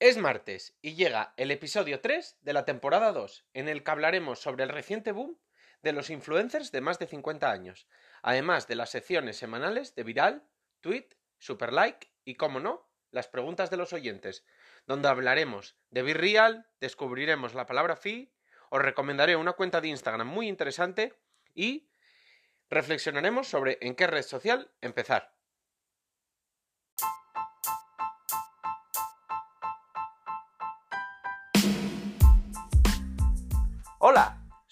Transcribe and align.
Es 0.00 0.18
martes 0.18 0.76
y 0.82 0.96
llega 0.96 1.34
el 1.36 1.52
episodio 1.52 2.00
3 2.00 2.38
de 2.42 2.52
la 2.52 2.64
temporada 2.64 3.12
2, 3.12 3.46
en 3.54 3.68
el 3.68 3.84
que 3.84 3.90
hablaremos 3.92 4.40
sobre 4.40 4.64
el 4.64 4.70
reciente 4.70 5.12
boom 5.12 5.38
de 5.82 5.92
los 5.92 6.10
influencers 6.10 6.72
de 6.72 6.80
más 6.80 6.98
de 6.98 7.06
50 7.06 7.48
años, 7.48 7.86
además 8.20 8.66
de 8.66 8.74
las 8.74 8.90
secciones 8.90 9.36
semanales 9.36 9.94
de 9.94 10.02
Viral, 10.02 10.48
Tweet, 10.80 11.10
Super 11.38 11.72
Like 11.72 12.10
y, 12.24 12.34
como 12.34 12.58
no, 12.58 12.90
las 13.12 13.28
preguntas 13.28 13.70
de 13.70 13.76
los 13.76 13.92
oyentes, 13.92 14.44
donde 14.84 15.08
hablaremos 15.08 15.76
de 15.90 16.02
Be 16.02 16.14
Real, 16.14 16.66
descubriremos 16.80 17.54
la 17.54 17.66
palabra 17.66 17.94
fi, 17.94 18.34
os 18.70 18.82
recomendaré 18.82 19.36
una 19.36 19.52
cuenta 19.52 19.80
de 19.80 19.88
Instagram 19.88 20.26
muy 20.26 20.48
interesante 20.48 21.14
y 21.54 21.88
reflexionaremos 22.68 23.46
sobre 23.46 23.78
en 23.80 23.94
qué 23.94 24.08
red 24.08 24.22
social 24.22 24.72
empezar. 24.80 25.33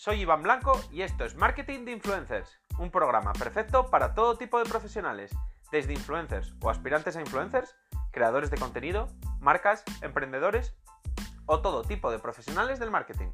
Soy 0.02 0.23
Iván 0.23 0.42
Blanco 0.42 0.80
y 0.91 1.02
esto 1.02 1.24
es 1.24 1.37
Marketing 1.37 1.84
de 1.84 1.92
Influencers, 1.92 2.59
un 2.77 2.91
programa 2.91 3.33
perfecto 3.34 3.88
para 3.88 4.15
todo 4.15 4.37
tipo 4.37 4.59
de 4.59 4.69
profesionales, 4.69 5.30
desde 5.70 5.93
influencers 5.93 6.56
o 6.60 6.70
aspirantes 6.70 7.15
a 7.15 7.20
influencers, 7.20 7.77
creadores 8.10 8.51
de 8.51 8.59
contenido, 8.59 9.07
marcas, 9.38 9.84
emprendedores 10.01 10.74
o 11.46 11.60
todo 11.60 11.84
tipo 11.84 12.10
de 12.10 12.19
profesionales 12.19 12.80
del 12.80 12.91
marketing. 12.91 13.29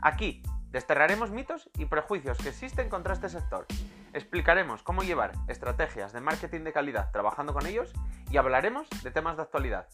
Aquí 0.00 0.42
desterraremos 0.72 1.30
mitos 1.30 1.70
y 1.78 1.84
prejuicios 1.84 2.36
que 2.38 2.48
existen 2.48 2.88
contra 2.88 3.14
este 3.14 3.28
sector. 3.28 3.64
Explicaremos 4.12 4.82
cómo 4.82 5.04
llevar 5.04 5.30
estrategias 5.46 6.12
de 6.12 6.20
marketing 6.20 6.64
de 6.64 6.72
calidad 6.72 7.12
trabajando 7.12 7.54
con 7.54 7.64
ellos 7.64 7.92
y 8.28 8.38
hablaremos 8.38 8.88
de 9.04 9.12
temas 9.12 9.36
de 9.36 9.42
actualidad. 9.44 9.86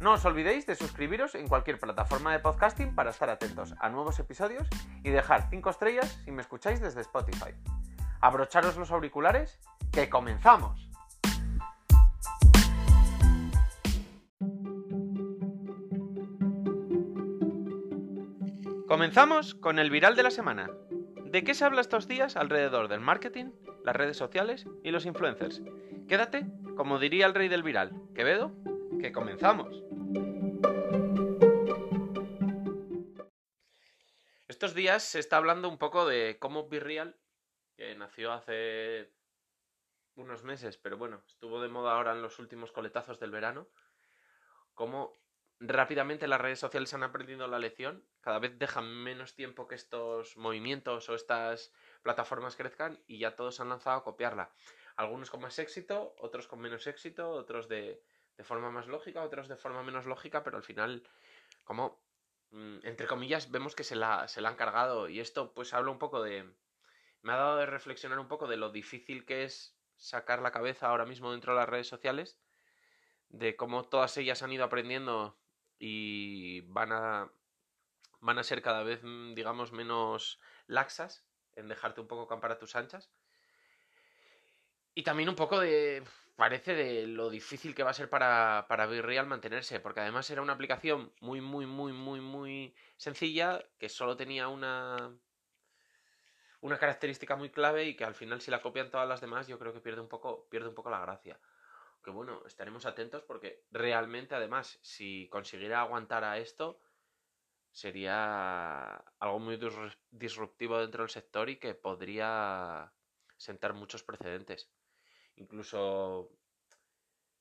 No 0.00 0.12
os 0.12 0.24
olvidéis 0.24 0.64
de 0.64 0.74
suscribiros 0.76 1.34
en 1.34 1.46
cualquier 1.46 1.78
plataforma 1.78 2.32
de 2.32 2.38
podcasting 2.38 2.94
para 2.94 3.10
estar 3.10 3.28
atentos 3.28 3.74
a 3.78 3.90
nuevos 3.90 4.18
episodios 4.18 4.66
y 5.04 5.10
dejar 5.10 5.50
5 5.50 5.68
estrellas 5.68 6.18
si 6.24 6.30
me 6.30 6.40
escucháis 6.40 6.80
desde 6.80 7.02
Spotify. 7.02 7.52
Abrocharos 8.22 8.78
los 8.78 8.90
auriculares, 8.92 9.60
que 9.92 10.08
comenzamos. 10.08 10.88
Comenzamos 18.88 19.54
con 19.54 19.78
el 19.78 19.90
viral 19.90 20.16
de 20.16 20.22
la 20.22 20.30
semana. 20.30 20.70
¿De 21.26 21.44
qué 21.44 21.52
se 21.52 21.66
habla 21.66 21.82
estos 21.82 22.08
días 22.08 22.36
alrededor 22.36 22.88
del 22.88 23.00
marketing, 23.00 23.52
las 23.84 23.94
redes 23.94 24.16
sociales 24.16 24.66
y 24.82 24.92
los 24.92 25.04
influencers? 25.04 25.60
Quédate, 26.08 26.46
como 26.74 26.98
diría 26.98 27.26
el 27.26 27.34
rey 27.34 27.48
del 27.48 27.62
viral, 27.62 27.92
Quevedo, 28.14 28.52
que 28.98 29.12
comenzamos. 29.12 29.89
Estos 34.60 34.74
días 34.74 35.02
se 35.02 35.20
está 35.20 35.38
hablando 35.38 35.70
un 35.70 35.78
poco 35.78 36.04
de 36.04 36.36
cómo 36.38 36.68
Virreal, 36.68 37.16
que 37.78 37.94
nació 37.94 38.30
hace 38.30 39.10
unos 40.16 40.44
meses, 40.44 40.76
pero 40.76 40.98
bueno, 40.98 41.22
estuvo 41.26 41.62
de 41.62 41.70
moda 41.70 41.94
ahora 41.94 42.12
en 42.12 42.20
los 42.20 42.38
últimos 42.38 42.70
coletazos 42.70 43.18
del 43.18 43.30
verano, 43.30 43.70
cómo 44.74 45.18
rápidamente 45.60 46.28
las 46.28 46.42
redes 46.42 46.58
sociales 46.58 46.92
han 46.92 47.02
aprendido 47.02 47.48
la 47.48 47.58
lección, 47.58 48.04
cada 48.20 48.38
vez 48.38 48.58
dejan 48.58 48.84
menos 48.84 49.34
tiempo 49.34 49.66
que 49.66 49.76
estos 49.76 50.36
movimientos 50.36 51.08
o 51.08 51.14
estas 51.14 51.72
plataformas 52.02 52.54
crezcan 52.54 53.02
y 53.06 53.18
ya 53.18 53.36
todos 53.36 53.60
han 53.60 53.70
lanzado 53.70 53.96
a 53.96 54.04
copiarla. 54.04 54.52
Algunos 54.94 55.30
con 55.30 55.40
más 55.40 55.58
éxito, 55.58 56.14
otros 56.18 56.46
con 56.46 56.60
menos 56.60 56.86
éxito, 56.86 57.30
otros 57.30 57.66
de, 57.66 58.02
de 58.36 58.44
forma 58.44 58.70
más 58.70 58.88
lógica, 58.88 59.22
otros 59.22 59.48
de 59.48 59.56
forma 59.56 59.82
menos 59.82 60.04
lógica, 60.04 60.42
pero 60.42 60.58
al 60.58 60.64
final, 60.64 61.08
como, 61.64 62.09
entre 62.52 63.06
comillas, 63.06 63.50
vemos 63.50 63.74
que 63.74 63.84
se 63.84 63.96
la, 63.96 64.26
se 64.28 64.40
la 64.40 64.48
han 64.48 64.56
cargado. 64.56 65.08
Y 65.08 65.20
esto, 65.20 65.52
pues, 65.54 65.72
habla 65.74 65.90
un 65.90 65.98
poco 65.98 66.22
de. 66.22 66.52
Me 67.22 67.32
ha 67.32 67.36
dado 67.36 67.56
de 67.58 67.66
reflexionar 67.66 68.18
un 68.18 68.28
poco 68.28 68.46
de 68.48 68.56
lo 68.56 68.70
difícil 68.70 69.24
que 69.24 69.44
es 69.44 69.76
sacar 69.96 70.40
la 70.40 70.52
cabeza 70.52 70.88
ahora 70.88 71.04
mismo 71.04 71.30
dentro 71.32 71.52
de 71.52 71.60
las 71.60 71.68
redes 71.68 71.86
sociales, 71.86 72.40
de 73.28 73.56
cómo 73.56 73.84
todas 73.84 74.16
ellas 74.16 74.42
han 74.42 74.52
ido 74.52 74.64
aprendiendo 74.64 75.38
y 75.78 76.62
van 76.62 76.92
a. 76.92 77.30
van 78.20 78.38
a 78.38 78.44
ser 78.44 78.62
cada 78.62 78.82
vez, 78.82 79.00
mm, 79.02 79.34
digamos, 79.34 79.72
menos 79.72 80.40
laxas 80.66 81.24
en 81.56 81.68
dejarte 81.68 82.00
un 82.00 82.08
poco 82.08 82.26
campar 82.26 82.52
a 82.52 82.58
tus 82.58 82.76
anchas. 82.76 83.10
Y 84.94 85.02
también 85.02 85.28
un 85.28 85.36
poco 85.36 85.60
de 85.60 86.02
parece 86.40 86.74
de 86.74 87.06
lo 87.06 87.28
difícil 87.28 87.74
que 87.74 87.82
va 87.82 87.90
a 87.90 87.92
ser 87.92 88.08
para, 88.08 88.64
para 88.66 88.86
Virreal 88.86 89.26
mantenerse, 89.26 89.78
porque 89.78 90.00
además 90.00 90.30
era 90.30 90.40
una 90.40 90.54
aplicación 90.54 91.12
muy, 91.20 91.42
muy, 91.42 91.66
muy, 91.66 91.92
muy, 91.92 92.22
muy 92.22 92.74
sencilla, 92.96 93.62
que 93.78 93.90
solo 93.90 94.16
tenía 94.16 94.48
una, 94.48 95.14
una 96.62 96.78
característica 96.78 97.36
muy 97.36 97.50
clave 97.50 97.84
y 97.84 97.94
que 97.94 98.04
al 98.04 98.14
final 98.14 98.40
si 98.40 98.50
la 98.50 98.62
copian 98.62 98.90
todas 98.90 99.06
las 99.06 99.20
demás 99.20 99.48
yo 99.48 99.58
creo 99.58 99.74
que 99.74 99.82
pierde 99.82 100.00
un 100.00 100.08
poco, 100.08 100.48
pierde 100.48 100.70
un 100.70 100.74
poco 100.74 100.88
la 100.88 101.00
gracia. 101.00 101.38
Que 102.02 102.10
bueno, 102.10 102.42
estaremos 102.46 102.86
atentos 102.86 103.22
porque 103.24 103.66
realmente 103.70 104.34
además 104.34 104.78
si 104.80 105.28
consiguiera 105.28 105.82
aguantar 105.82 106.24
a 106.24 106.38
esto 106.38 106.80
sería 107.70 108.94
algo 109.18 109.38
muy 109.40 109.58
disruptivo 110.10 110.78
dentro 110.78 111.02
del 111.02 111.10
sector 111.10 111.50
y 111.50 111.58
que 111.58 111.74
podría 111.74 112.94
sentar 113.36 113.74
muchos 113.74 114.02
precedentes. 114.02 114.70
Incluso 115.40 116.30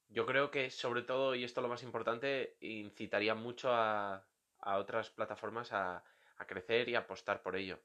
yo 0.07 0.25
creo 0.25 0.49
que 0.51 0.69
sobre 0.71 1.03
todo, 1.03 1.35
y 1.35 1.43
esto 1.43 1.61
lo 1.61 1.67
más 1.67 1.83
importante, 1.83 2.57
incitaría 2.61 3.35
mucho 3.35 3.73
a, 3.73 4.25
a 4.59 4.77
otras 4.77 5.09
plataformas 5.09 5.73
a, 5.73 6.03
a, 6.37 6.47
crecer 6.47 6.89
y 6.89 6.95
apostar 6.95 7.41
por 7.43 7.55
ello. 7.55 7.79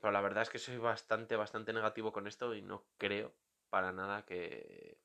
Pero 0.00 0.12
la 0.12 0.20
verdad 0.20 0.42
es 0.42 0.50
que 0.50 0.58
soy 0.58 0.78
bastante, 0.78 1.36
bastante 1.36 1.72
negativo 1.72 2.12
con 2.12 2.26
esto 2.28 2.54
y 2.54 2.62
no 2.62 2.86
creo 2.96 3.34
para 3.70 3.92
nada 3.92 4.24
que, 4.24 4.98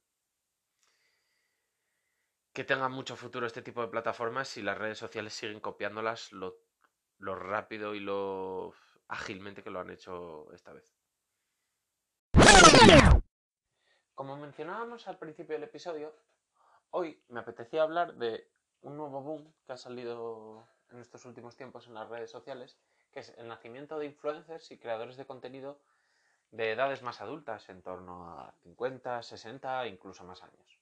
que 2.53 2.63
tenga 2.63 2.87
mucho 2.89 3.15
futuro 3.15 3.47
este 3.47 3.63
tipo 3.63 3.81
de 3.81 3.87
plataformas 3.87 4.47
si 4.47 4.61
las 4.61 4.77
redes 4.77 4.99
sociales 4.99 5.33
siguen 5.33 5.59
copiándolas 5.59 6.31
lo 6.31 7.35
rápido 7.35 7.95
y 7.95 7.99
lo 7.99 8.73
ágilmente 9.07 9.63
que 9.63 9.71
lo 9.71 9.79
han 9.79 9.89
hecho 9.89 10.53
esta 10.53 10.71
vez. 10.73 10.98
Como 14.19 14.35
mencionábamos 14.35 15.07
al 15.07 15.17
principio 15.17 15.55
del 15.55 15.63
episodio, 15.63 16.13
hoy 16.91 17.23
me 17.29 17.39
apetecía 17.39 17.83
hablar 17.83 18.15
de 18.15 18.49
un 18.81 18.97
nuevo 18.97 19.21
boom 19.21 19.53
que 19.65 19.71
ha 19.71 19.77
salido 19.77 20.67
en 20.91 20.99
estos 20.99 21.23
últimos 21.23 21.55
tiempos 21.55 21.87
en 21.87 21.93
las 21.93 22.09
redes 22.09 22.29
sociales, 22.29 22.77
que 23.13 23.21
es 23.21 23.29
el 23.37 23.47
nacimiento 23.47 23.97
de 23.97 24.07
influencers 24.07 24.71
y 24.71 24.77
creadores 24.77 25.15
de 25.15 25.25
contenido 25.25 25.79
de 26.51 26.73
edades 26.73 27.01
más 27.01 27.21
adultas, 27.21 27.69
en 27.69 27.81
torno 27.81 28.37
a 28.37 28.53
50, 28.63 29.23
60 29.23 29.85
e 29.85 29.87
incluso 29.87 30.25
más 30.25 30.43
años. 30.43 30.79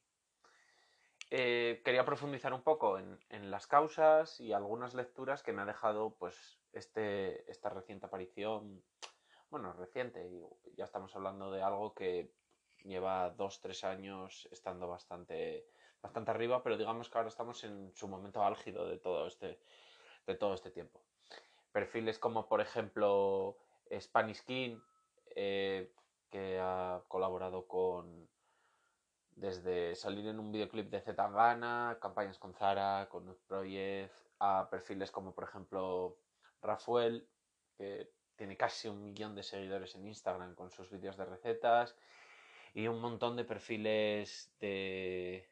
Eh, 1.30 1.84
quería 1.86 2.06
profundizar 2.06 2.54
un 2.54 2.64
poco 2.64 2.98
en, 2.98 3.52
las 3.52 3.68
causas 3.68 4.40
y 4.40 4.52
algunas 4.52 4.96
lecturas 4.96 5.44
que 5.44 5.54
me 5.54 5.62
ha 5.62 5.66
dejado 5.66 6.10
pues, 6.18 6.58
este, 6.74 7.52
esta 7.52 7.70
reciente 7.70 8.08
aparición, 8.08 8.82
bueno, 9.52 9.74
reciente, 9.74 10.28
ya 10.76 10.86
estamos 10.86 11.16
hablando 11.16 11.52
de 11.52 11.62
algo 11.62 11.94
que 11.94 12.32
lleva 12.84 13.30
dos, 13.32 13.60
tres 13.62 13.84
años 13.84 14.48
estando 14.52 14.88
bastante, 14.88 15.66
bastante 16.02 16.32
arriba, 16.32 16.64
pero 16.64 16.78
digamos 16.78 17.10
que 17.10 17.18
ahora 17.18 17.30
estamos 17.30 17.64
en 17.64 17.92
su 17.96 18.08
momento 18.08 18.44
álgido 18.44 18.88
de 18.88 18.98
todo 18.98 19.28
este, 19.28 19.60
de 20.26 20.36
todo 20.36 20.54
este 20.54 20.72
tiempo. 20.72 21.02
Perfiles 21.72 22.20
como, 22.20 22.48
por 22.48 22.62
ejemplo, 22.62 23.58
Spanish 24.00 24.44
King, 24.44 24.80
eh, 25.36 25.92
que 26.30 26.60
ha 26.60 27.04
colaborado 27.08 27.68
con 27.68 28.28
desde 29.38 29.96
salir 29.96 30.28
en 30.28 30.40
un 30.40 30.52
videoclip 30.52 30.90
de 30.90 31.00
Zetangana, 31.00 32.00
campañas 32.02 32.40
con 32.40 32.56
Zara, 32.56 33.08
con 33.10 33.38
Project, 33.48 34.12
a 34.40 34.68
perfiles 34.70 35.12
como, 35.12 35.34
por 35.34 35.44
ejemplo, 35.44 36.18
Rafael, 36.62 37.28
que 37.78 38.12
tiene 38.36 38.58
casi 38.58 38.88
un 38.88 39.04
millón 39.04 39.36
de 39.36 39.44
seguidores 39.44 39.96
en 39.96 40.08
Instagram 40.08 40.56
con 40.56 40.72
sus 40.72 40.90
vídeos 40.90 41.18
de 41.18 41.26
recetas, 41.26 41.96
y 42.78 42.88
un 42.88 43.02
montón 43.02 43.36
de 43.36 43.44
perfiles 43.44 44.54
de, 44.60 45.50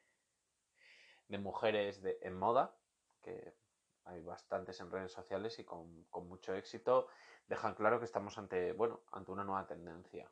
de 1.28 1.38
mujeres 1.40 2.04
de, 2.04 2.20
en 2.22 2.38
moda, 2.38 2.76
que 3.24 3.56
hay 4.04 4.22
bastantes 4.22 4.80
en 4.80 4.92
redes 4.92 5.12
sociales 5.12 5.58
y 5.58 5.64
con, 5.64 6.04
con, 6.12 6.28
mucho 6.28 6.54
éxito, 6.54 7.08
dejan 7.48 7.74
claro 7.74 7.98
que 7.98 8.06
estamos 8.06 8.38
ante, 8.38 8.74
bueno, 8.74 9.02
ante 9.12 9.32
una 9.32 9.44
nueva 9.44 9.66
tendencia. 9.66 10.30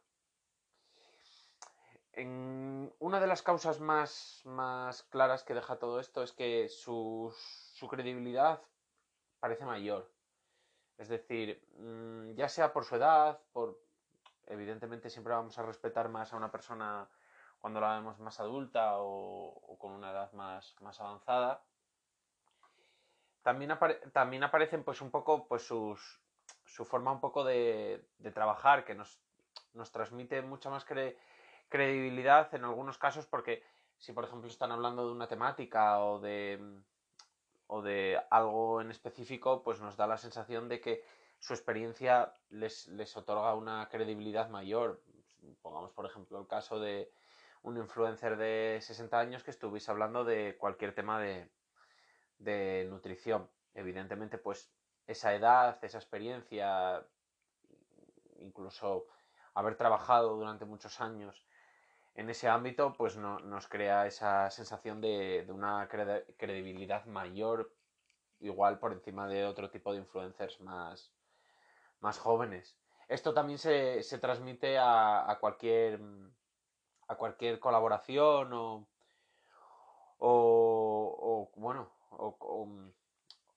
En 2.12 2.94
una 3.00 3.20
de 3.20 3.26
las 3.26 3.42
causas 3.42 3.80
más, 3.80 4.42
más 4.46 5.02
claras 5.02 5.44
que 5.44 5.56
deja 5.56 5.80
todo 5.80 6.00
esto 6.00 6.22
es 6.22 6.32
que 6.32 6.70
su, 6.70 7.34
su 7.74 7.88
credibilidad 7.88 8.62
parece 9.40 9.66
mayor. 9.66 10.14
Es 11.00 11.08
decir, 11.10 11.60
mm, 11.76 12.36
ya 12.36 12.48
sea 12.50 12.72
por 12.72 12.86
su 12.86 12.98
edad, 12.98 13.42
por, 13.52 13.83
evidentemente 14.48 15.10
siempre 15.10 15.34
vamos 15.34 15.58
a 15.58 15.64
respetar 15.64 16.10
más 16.10 16.34
a 16.34 16.38
una 16.38 16.52
persona 16.52 17.08
cuando 17.60 17.80
la 17.80 17.96
vemos 17.96 18.20
más 18.20 18.40
adulta 18.40 18.96
o, 18.98 19.78
con 19.80 19.92
una 19.94 20.12
edad 20.12 20.32
más, 20.34 20.76
más 20.82 21.00
avanzada. 21.00 21.64
también, 23.42 23.78
también 24.12 24.44
aparecen 24.44 24.84
pues 24.84 25.02
un 25.02 25.12
poco 25.12 25.48
pues 25.48 25.66
sus, 25.66 26.20
su 26.66 26.86
forma 26.86 27.12
un 27.12 27.22
poco 27.22 27.44
de, 27.44 28.06
de 28.18 28.32
trabajar 28.32 28.84
que 28.84 28.96
nos, 28.96 29.20
nos 29.74 29.92
transmite 29.92 30.42
mucha 30.42 30.70
más 30.70 30.86
credibilidad 31.70 32.54
en 32.54 32.66
algunos 32.66 32.98
casos 32.98 33.26
porque 33.28 33.64
si 33.98 34.12
por 34.12 34.26
ejemplo 34.26 34.50
están 34.50 34.72
hablando 34.72 35.06
de 35.06 35.14
una 35.14 35.28
temática 35.28 36.00
o 36.04 36.20
de, 36.20 36.60
o 37.68 37.82
de 37.82 38.20
algo 38.30 38.82
en 38.82 38.92
específico, 38.92 39.64
pues 39.64 39.80
nos 39.80 39.96
da 39.96 40.08
la 40.08 40.18
sensación 40.18 40.68
de 40.68 40.82
que 40.82 41.06
su 41.44 41.54
experiencia 41.54 42.34
les, 42.52 42.88
les 42.88 43.18
otorga 43.18 43.54
una 43.54 43.90
credibilidad 43.90 44.48
mayor. 44.50 45.04
Pongamos 45.62 45.92
por 45.92 46.06
ejemplo 46.06 46.40
el 46.40 46.48
caso 46.48 46.80
de 46.80 47.12
un 47.64 47.76
influencer 47.76 48.38
de 48.38 48.80
60 48.82 49.20
años 49.20 49.44
que 49.44 49.52
estuviese 49.52 49.92
hablando 49.92 50.24
de 50.24 50.56
cualquier 50.58 50.96
tema 50.96 51.20
de, 51.20 51.52
de 52.38 52.88
nutrición. 52.90 53.50
Evidentemente, 53.74 54.38
pues 54.38 54.72
esa 55.06 55.36
edad, 55.36 55.84
esa 55.84 55.98
experiencia, 55.98 57.06
incluso 58.38 59.08
haber 59.54 59.76
trabajado 59.76 60.38
durante 60.38 60.64
muchos 60.64 61.02
años 61.02 61.46
en 62.16 62.30
ese 62.30 62.48
ámbito, 62.48 62.94
pues 62.94 63.18
no, 63.18 63.40
nos 63.40 63.68
crea 63.68 64.08
esa 64.08 64.50
sensación 64.50 65.02
de, 65.02 65.46
una 65.50 65.90
credibilidad 65.90 67.04
mayor, 67.04 67.76
igual 68.40 68.80
por 68.80 68.94
encima 68.94 69.28
de 69.28 69.44
otro 69.44 69.70
tipo 69.70 69.92
de 69.92 70.00
influencers 70.00 70.62
más, 70.62 71.12
más 72.04 72.20
jóvenes. 72.20 72.78
Esto 73.08 73.34
también 73.34 73.58
se, 73.58 74.04
transmite 74.20 74.78
a, 74.80 75.38
cualquier 75.40 76.00
a 77.08 77.16
cualquier 77.16 77.60
colaboración 77.60 78.54
o, 78.54 78.88
o, 80.20 81.52
bueno 81.56 81.92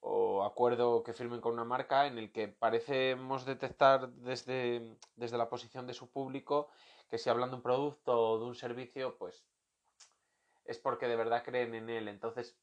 o, 0.00 0.44
acuerdo 0.44 1.02
que 1.02 1.12
firmen 1.12 1.40
con 1.40 1.54
una 1.54 1.64
marca 1.64 2.06
en 2.06 2.18
el 2.18 2.30
que 2.30 2.48
parecemos 2.48 3.44
detectar 3.44 4.08
desde, 4.10 4.96
desde 5.16 5.38
la 5.38 5.48
posición 5.48 5.86
de 5.86 5.94
su 5.94 6.08
público 6.08 6.68
que 7.10 7.18
si 7.18 7.28
hablan 7.28 7.50
de 7.50 7.56
un 7.56 7.62
producto 7.62 8.12
o 8.16 8.38
de 8.38 8.44
un 8.44 8.54
servicio, 8.54 9.16
pues 9.18 9.44
es 10.64 10.78
porque 10.78 11.08
de 11.08 11.16
verdad 11.16 11.42
creen 11.44 11.74
en 11.74 11.90
él. 11.90 12.08
Entonces 12.08 12.56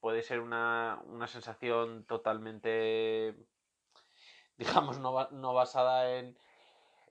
puede 0.00 0.22
ser 0.22 0.40
una, 0.40 1.02
sensación 1.26 2.04
totalmente, 2.04 3.34
digamos, 4.58 4.98
no, 4.98 5.54
basada 5.54 6.16
en, 6.16 6.36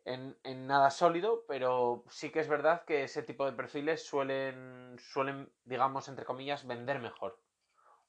en, 0.06 0.68
nada 0.68 0.92
sólido, 0.92 1.44
pero 1.48 2.04
sí 2.10 2.32
que 2.32 2.40
es 2.40 2.48
verdad 2.48 2.84
que 2.86 3.04
ese 3.04 3.24
tipo 3.24 3.46
de 3.46 3.54
perfiles 3.54 4.06
suelen, 4.06 4.98
suelen, 5.00 5.52
digamos, 5.66 6.08
entre 6.08 6.26
comillas, 6.26 6.68
vender 6.68 7.00
mejor 7.00 7.40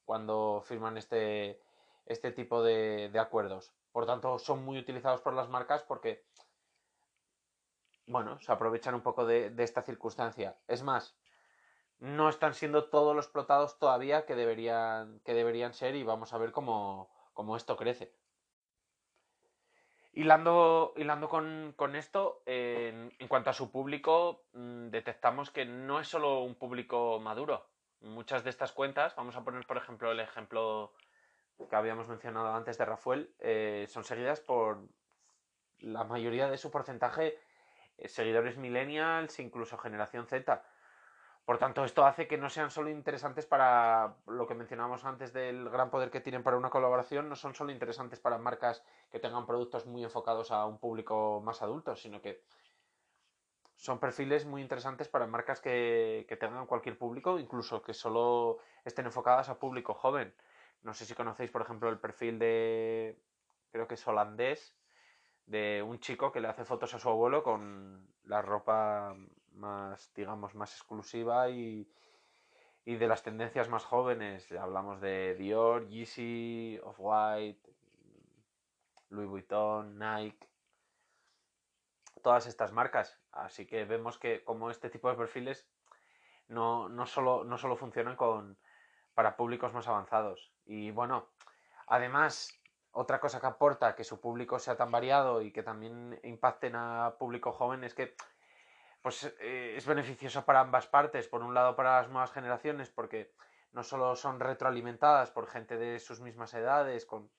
cuando 0.05 0.63
firman 0.65 0.97
este, 0.97 1.61
este 2.05 2.31
tipo 2.31 2.63
de, 2.63 3.11
acuerdos. 3.19 3.73
Por 3.91 4.05
tanto, 4.05 4.39
son 4.39 4.63
muy 4.63 4.77
utilizados 4.77 5.21
por 5.21 5.33
las 5.33 5.49
marcas 5.49 5.83
porque 5.83 6.25
bueno, 8.09 8.39
se 8.39 8.51
aprovechan 8.51 8.95
un 8.95 9.01
poco 9.01 9.25
de, 9.25 9.53
esta 9.59 9.83
circunstancia. 9.83 10.57
Es 10.67 10.81
más, 10.81 11.15
no 11.99 12.27
están 12.27 12.55
siendo 12.55 12.89
todos 12.89 13.15
los 13.15 13.25
explotados 13.25 13.77
todavía 13.77 14.25
que 14.25 14.35
deberían, 14.35 15.19
que 15.19 15.35
deberían 15.35 15.73
ser 15.73 15.95
y 15.95 16.03
vamos 16.03 16.33
a 16.33 16.39
ver 16.39 16.51
cómo, 16.51 17.07
esto 17.55 17.77
crece. 17.77 18.11
Hilando, 20.19 20.93
con, 21.77 21.95
esto, 21.95 22.43
en, 22.45 23.09
cuanto 23.29 23.51
a 23.51 23.53
su 23.53 23.71
público, 23.71 24.43
mm, 24.51 24.89
detectamos 24.89 25.49
que 25.49 25.63
no 25.63 26.01
es 26.01 26.09
solo 26.09 26.41
un 26.41 26.55
público 26.55 27.21
maduro. 27.21 27.69
Muchas 28.01 28.43
de 28.43 28.49
estas 28.49 28.73
cuentas, 28.73 29.15
vamos 29.15 29.37
a 29.37 29.45
poner 29.45 29.65
por 29.65 29.77
ejemplo 29.77 30.11
el 30.11 30.19
ejemplo 30.19 30.93
que 31.69 31.73
habíamos 31.73 32.09
mencionado 32.09 32.53
antes 32.53 32.77
de 32.77 32.83
Rafael, 32.83 33.33
eh, 33.39 33.85
son 33.87 34.03
seguidas 34.03 34.41
por 34.41 34.89
la 35.77 36.03
mayoría 36.03 36.49
de 36.49 36.57
su 36.57 36.69
porcentaje 36.69 37.39
eh, 37.97 38.09
seguidores 38.09 38.57
millennials, 38.57 39.39
incluso 39.39 39.77
generación 39.77 40.27
Z. 40.27 40.61
Por 41.49 41.57
tanto, 41.57 41.83
esto 41.83 42.05
hace 42.05 42.27
que 42.27 42.37
no 42.37 42.47
sean 42.47 42.69
solo 42.69 42.91
interesantes 42.91 43.47
para 43.47 44.13
lo 44.27 44.45
que 44.45 44.53
mencionábamos 44.53 45.03
antes 45.03 45.33
del 45.33 45.67
gran 45.71 45.89
poder 45.89 46.11
que 46.11 46.21
tienen 46.21 46.43
para 46.43 46.57
una 46.57 46.69
colaboración, 46.69 47.27
no 47.27 47.35
son 47.35 47.55
solo 47.55 47.71
interesantes 47.71 48.19
para 48.19 48.37
marcas 48.37 48.83
que 49.09 49.17
tengan 49.17 49.47
productos 49.47 49.87
muy 49.87 50.03
enfocados 50.03 50.51
a 50.51 50.67
un 50.67 50.77
público 50.77 51.41
más 51.43 51.63
adulto, 51.63 51.95
sino 51.95 52.21
que 52.21 52.43
son 53.77 53.97
perfiles 53.97 54.45
muy 54.45 54.61
interesantes 54.61 55.07
para 55.07 55.25
marcas 55.25 55.59
que, 55.59 56.27
tengan 56.39 56.67
cualquier 56.67 56.99
público, 56.99 57.39
incluso 57.39 57.81
que 57.81 57.95
solo 57.95 58.59
estén 58.85 59.07
enfocadas 59.07 59.49
a 59.49 59.57
público 59.57 59.95
joven. 59.95 60.31
No 60.83 60.93
sé 60.93 61.03
si 61.03 61.15
conocéis, 61.15 61.49
por 61.49 61.63
ejemplo, 61.63 61.89
el 61.89 61.97
perfil 61.97 62.37
de, 62.37 63.17
creo 63.71 63.87
que 63.87 63.95
es 63.95 64.07
holandés, 64.07 64.75
de 65.47 65.81
un 65.81 65.99
chico 65.99 66.31
que 66.31 66.41
le 66.41 66.47
hace 66.47 66.63
fotos 66.63 66.93
a 66.93 66.99
su 66.99 67.09
abuelo 67.09 67.41
con 67.41 68.07
la 68.25 68.43
ropa 68.43 69.15
más, 69.59 70.11
digamos, 70.15 70.55
más 70.55 70.73
exclusiva 70.73 71.49
y, 71.49 71.87
y 72.85 72.95
de 72.95 73.07
las 73.07 73.23
tendencias 73.23 73.69
más 73.69 73.85
jóvenes. 73.85 74.51
Hablamos 74.53 75.01
de 75.01 75.35
Dior, 75.35 75.87
Yeezy, 75.87 76.79
Off-White, 76.83 77.69
Louis 79.09 79.29
Vuitton, 79.29 79.99
Nike, 79.99 80.47
todas 82.23 82.47
estas 82.47 82.71
marcas. 82.71 83.19
Así 83.31 83.65
que 83.65 83.85
vemos 83.85 84.17
que 84.17 84.43
como 84.43 84.71
este 84.71 84.89
tipo 84.89 85.09
de 85.09 85.17
perfiles 85.17 85.67
no, 86.47 86.89
no, 86.89 87.05
solo, 87.05 87.43
no 87.43 87.57
solo 87.57 87.75
funcionan 87.75 88.15
con, 88.15 88.57
para 89.13 89.37
públicos 89.37 89.73
más 89.73 89.87
avanzados. 89.87 90.51
Y 90.65 90.91
bueno, 90.91 91.29
además 91.87 92.59
otra 92.91 93.19
cosa 93.19 93.39
que 93.39 93.47
aporta 93.47 93.95
que 93.95 94.03
su 94.03 94.19
público 94.19 94.59
sea 94.59 94.75
tan 94.75 94.91
variado 94.91 95.41
y 95.41 95.51
que 95.51 95.63
también 95.63 96.19
impacten 96.23 96.75
a 96.75 97.15
público 97.19 97.51
joven 97.51 97.83
es 97.83 97.93
que 97.93 98.15
pues, 99.01 99.23
eh, 99.39 99.75
es 99.77 99.85
beneficioso 99.85 100.45
para 100.45 100.61
ambas 100.61 100.87
partes. 100.87 101.27
Por 101.27 101.43
un 101.43 101.53
lado, 101.53 101.75
para 101.75 102.01
las 102.01 102.09
nuevas 102.09 102.31
generaciones, 102.31 102.89
porque 102.89 103.33
no 103.71 103.83
solo 103.83 104.15
son 104.15 104.39
retroalimentadas 104.39 105.31
por 105.31 105.47
gente 105.47 105.77
de 105.77 105.99
sus 105.99 106.19
mismas 106.21 106.53
edades, 106.53 107.05
con, 107.05 107.29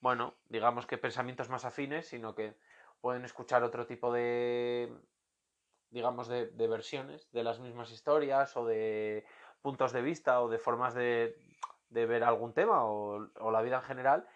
bueno, 0.00 0.34
digamos 0.48 0.86
que 0.86 0.98
pensamientos 0.98 1.48
más 1.48 1.64
afines, 1.64 2.08
sino 2.08 2.34
que 2.34 2.56
pueden 3.00 3.24
escuchar 3.24 3.62
otro 3.62 3.86
tipo 3.86 4.12
de, 4.12 4.92
digamos, 5.90 6.28
de, 6.28 6.46
versiones 6.68 7.30
de 7.32 7.44
las 7.44 7.60
mismas 7.60 7.90
historias 7.90 8.56
o 8.56 8.66
de 8.66 9.24
puntos 9.62 9.92
de 9.92 10.02
vista 10.02 10.40
o 10.42 10.48
de 10.48 10.58
formas 10.58 10.94
de, 10.94 11.36
ver 11.90 12.24
algún 12.24 12.52
tema 12.52 12.84
o, 12.84 13.30
o 13.38 13.50
la 13.50 13.62
vida 13.62 13.76
en 13.76 13.82
general 13.82 14.28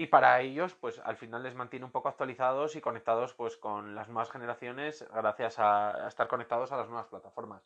y 0.00 0.06
para 0.06 0.40
ellos, 0.40 0.74
pues 0.76 0.98
al 1.00 1.18
final 1.18 1.42
les 1.42 1.54
mantiene 1.54 1.84
un 1.84 1.92
poco 1.92 2.08
actualizados 2.08 2.74
y 2.74 2.80
conectados 2.80 3.34
pues 3.34 3.58
con 3.58 3.94
las 3.94 4.08
nuevas 4.08 4.30
generaciones 4.30 5.06
gracias 5.12 5.58
a, 5.58 6.08
estar 6.08 6.26
conectados 6.26 6.72
a 6.72 6.78
las 6.78 6.88
nuevas 6.88 7.08
plataformas. 7.08 7.62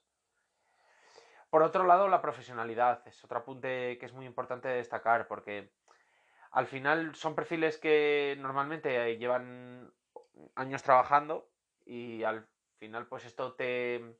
Por 1.49 1.63
otro 1.63 1.85
lado, 1.85 2.09
la 2.09 2.21
profesionalidad 2.21 3.07
es 3.07 3.23
otro 3.23 3.39
apunte 3.39 3.99
que 3.99 4.07
es 4.07 4.13
muy 4.13 4.27
importante 4.27 4.67
destacar 4.67 5.29
porque 5.29 5.71
al 6.51 6.67
final 6.67 7.15
son 7.15 7.37
perfiles 7.37 7.79
que 7.79 8.37
normalmente 8.41 9.17
llevan 9.17 9.93
años 10.57 10.83
trabajando 10.83 11.49
y 11.87 12.25
al 12.25 12.49
final 12.81 13.07
pues 13.07 13.27
esto 13.27 13.53
te, 13.53 14.17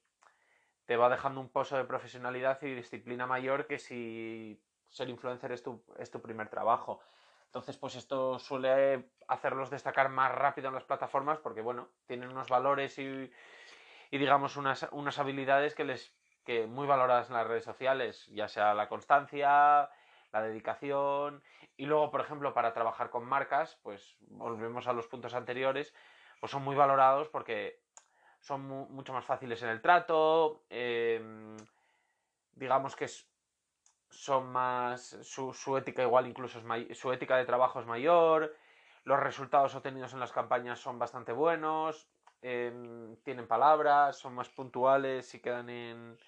te 0.85 0.97
va 0.97 1.11
dejando 1.11 1.41
un 1.41 1.49
pozo 1.49 1.77
de 1.77 1.85
profesionalidad 1.85 2.63
y 2.63 2.77
disciplina 2.77 3.27
mayor 3.27 3.67
que 3.67 3.81
si 3.81 4.63
ser 4.89 5.09
influencer 5.09 5.51
es 5.51 5.65
tu, 5.65 5.83
es 5.99 6.13
tu 6.13 6.23
primer 6.23 6.49
trabajo. 6.49 7.01
Entonces, 7.55 7.77
pues 7.77 7.95
esto 7.95 8.41
suele 8.41 9.11
hacerlos 9.29 9.71
destacar 9.71 10.09
más 10.09 10.35
rápido 10.35 10.67
en 10.67 10.75
las 10.75 10.83
plataformas 10.83 11.39
porque, 11.39 11.61
bueno, 11.61 11.89
tienen 12.05 12.31
unos 12.31 12.49
valores 12.49 12.99
y, 12.99 13.31
digamos, 14.11 14.57
unas, 14.57 14.89
unas 14.91 15.21
habilidades 15.21 15.77
que 15.77 15.85
les 15.85 16.13
que 16.45 16.67
muy 16.67 16.89
valoradas 16.89 17.29
en 17.29 17.37
las 17.37 17.47
redes 17.47 17.63
sociales, 17.63 18.27
ya 18.27 18.49
sea 18.49 18.75
la 18.75 18.89
constancia, 18.89 19.89
la 20.33 20.43
dedicación. 20.43 21.45
Y 21.77 21.87
luego, 21.87 22.11
por 22.11 22.23
ejemplo, 22.23 22.53
para 22.55 22.75
trabajar 22.75 23.11
con 23.11 23.25
marcas, 23.25 23.79
pues 23.85 24.17
volvemos 24.23 24.89
a 24.89 24.93
los 24.93 25.07
puntos 25.07 25.33
anteriores, 25.35 25.95
pues 26.41 26.51
son 26.51 26.65
muy 26.65 26.75
valorados 26.75 27.29
porque 27.29 27.81
son 28.41 28.63
mucho 28.63 29.13
más 29.13 29.25
fáciles 29.25 29.63
en 29.63 29.69
el 29.69 29.81
trato, 29.81 30.65
em, 30.71 31.57
digamos 32.51 32.97
que 32.97 33.05
es 33.05 33.33
son 34.15 34.51
más. 34.51 35.19
Su, 35.23 35.77
ética, 35.77 36.03
igual, 36.03 36.27
incluso 36.27 36.59
es 36.59 36.99
su 36.99 37.13
ética 37.13 37.37
de 37.37 37.45
trabajo 37.45 37.81
es 37.81 37.87
mayor. 37.87 38.55
Los 39.05 39.21
resultados 39.21 39.75
obtenidos 39.75 40.13
en 40.15 40.21
las 40.21 40.33
campañas 40.33 40.79
son 40.79 40.99
bastante 40.99 41.33
buenos. 41.33 42.09
Em, 42.43 43.17
tienen 43.23 43.47
palabras, 43.47 44.19
son 44.19 44.35
más 44.35 44.49
puntuales 44.49 45.27
si 45.27 45.41
quedan 45.41 45.69
en, 45.71 46.19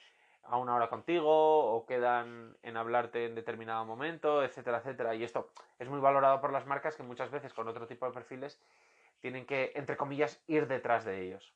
a 0.44 0.56
una 0.56 0.74
hora 0.74 0.88
contigo 0.88 1.74
o 1.74 1.86
quedan 1.86 2.56
en 2.62 2.76
hablarte 2.76 3.26
en 3.26 3.34
determinado 3.34 3.84
momento, 3.84 4.42
etcétera, 4.42 4.78
etcétera. 4.78 5.14
Y 5.14 5.24
esto 5.24 5.50
es 5.78 5.88
muy 5.88 6.00
valorado 6.00 6.40
por 6.40 6.52
las 6.52 6.66
marcas 6.66 6.96
que 6.96 7.02
muchas 7.02 7.30
veces 7.30 7.52
con 7.52 7.68
otro 7.68 7.86
tipo 7.86 8.06
de 8.06 8.12
perfiles 8.12 8.60
tienen 9.20 9.46
que, 9.46 9.72
entre 9.74 9.96
comillas, 9.96 10.42
ir 10.46 10.66
detrás 10.66 11.04
de 11.04 11.22
ellos. 11.22 11.52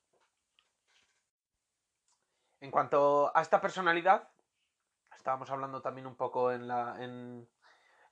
En 2.61 2.71
cuanto 2.71 3.33
a 3.35 3.41
esta 3.41 3.61
personalidad, 3.61 4.29
estábamos 5.21 5.51
hablando 5.51 5.83
también 5.83 6.07
un 6.07 6.17
poco 6.17 6.51
en, 6.51 6.67
la, 6.67 6.97
en, 6.99 7.47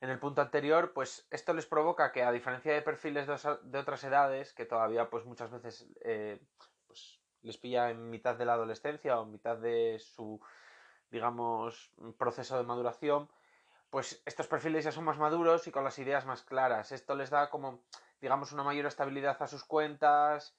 en 0.01 0.09
el 0.09 0.19
punto 0.19 0.41
anterior, 0.41 0.93
pues 0.93 1.27
esto 1.31 1.53
les 1.53 1.65
provoca 1.65 2.11
que 2.11 2.23
a 2.23 2.31
diferencia 2.31 2.71
de 2.71 2.81
perfiles 2.81 3.27
de, 3.27 3.79
otras 3.79 4.03
edades, 4.03 4.53
que 4.53 4.65
todavía 4.65 5.09
pues 5.09 5.25
muchas 5.25 5.51
veces 5.51 5.87
eh, 6.01 6.39
pues, 6.87 7.19
les 7.41 7.57
pilla 7.57 7.89
en 7.89 8.09
mitad 8.09 8.35
de 8.35 8.45
la 8.45 8.53
adolescencia 8.53 9.19
o 9.19 9.23
en 9.23 9.31
mitad 9.31 9.57
de 9.57 9.99
su, 9.99 10.39
digamos, 11.09 11.91
proceso 12.17 12.57
de 12.57 12.63
maduración, 12.63 13.27
pues 13.89 14.21
estos 14.25 14.47
perfiles 14.47 14.85
ya 14.85 14.91
son 14.91 15.03
más 15.03 15.17
maduros 15.17 15.67
y 15.67 15.71
con 15.71 15.83
las 15.83 15.97
ideas 15.97 16.27
más 16.27 16.43
claras. 16.43 16.91
Esto 16.91 17.15
les 17.15 17.31
da 17.31 17.49
como, 17.49 17.81
digamos, 18.21 18.51
una 18.51 18.63
mayor 18.63 18.85
estabilidad 18.85 19.41
a 19.41 19.47
sus 19.47 19.63
cuentas, 19.63 20.55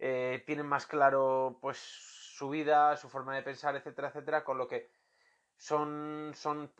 eh, 0.00 0.42
tienen 0.46 0.66
más 0.66 0.84
claro 0.84 1.58
pues 1.62 1.78
su 1.78 2.50
vida, 2.50 2.96
su 2.96 3.08
forma 3.08 3.36
de 3.36 3.42
pensar, 3.42 3.76
etcétera, 3.76 4.08
etcétera, 4.08 4.44
con 4.44 4.58
lo 4.58 4.66
que 4.66 4.90
son, 5.56 6.32
son, 6.34 6.70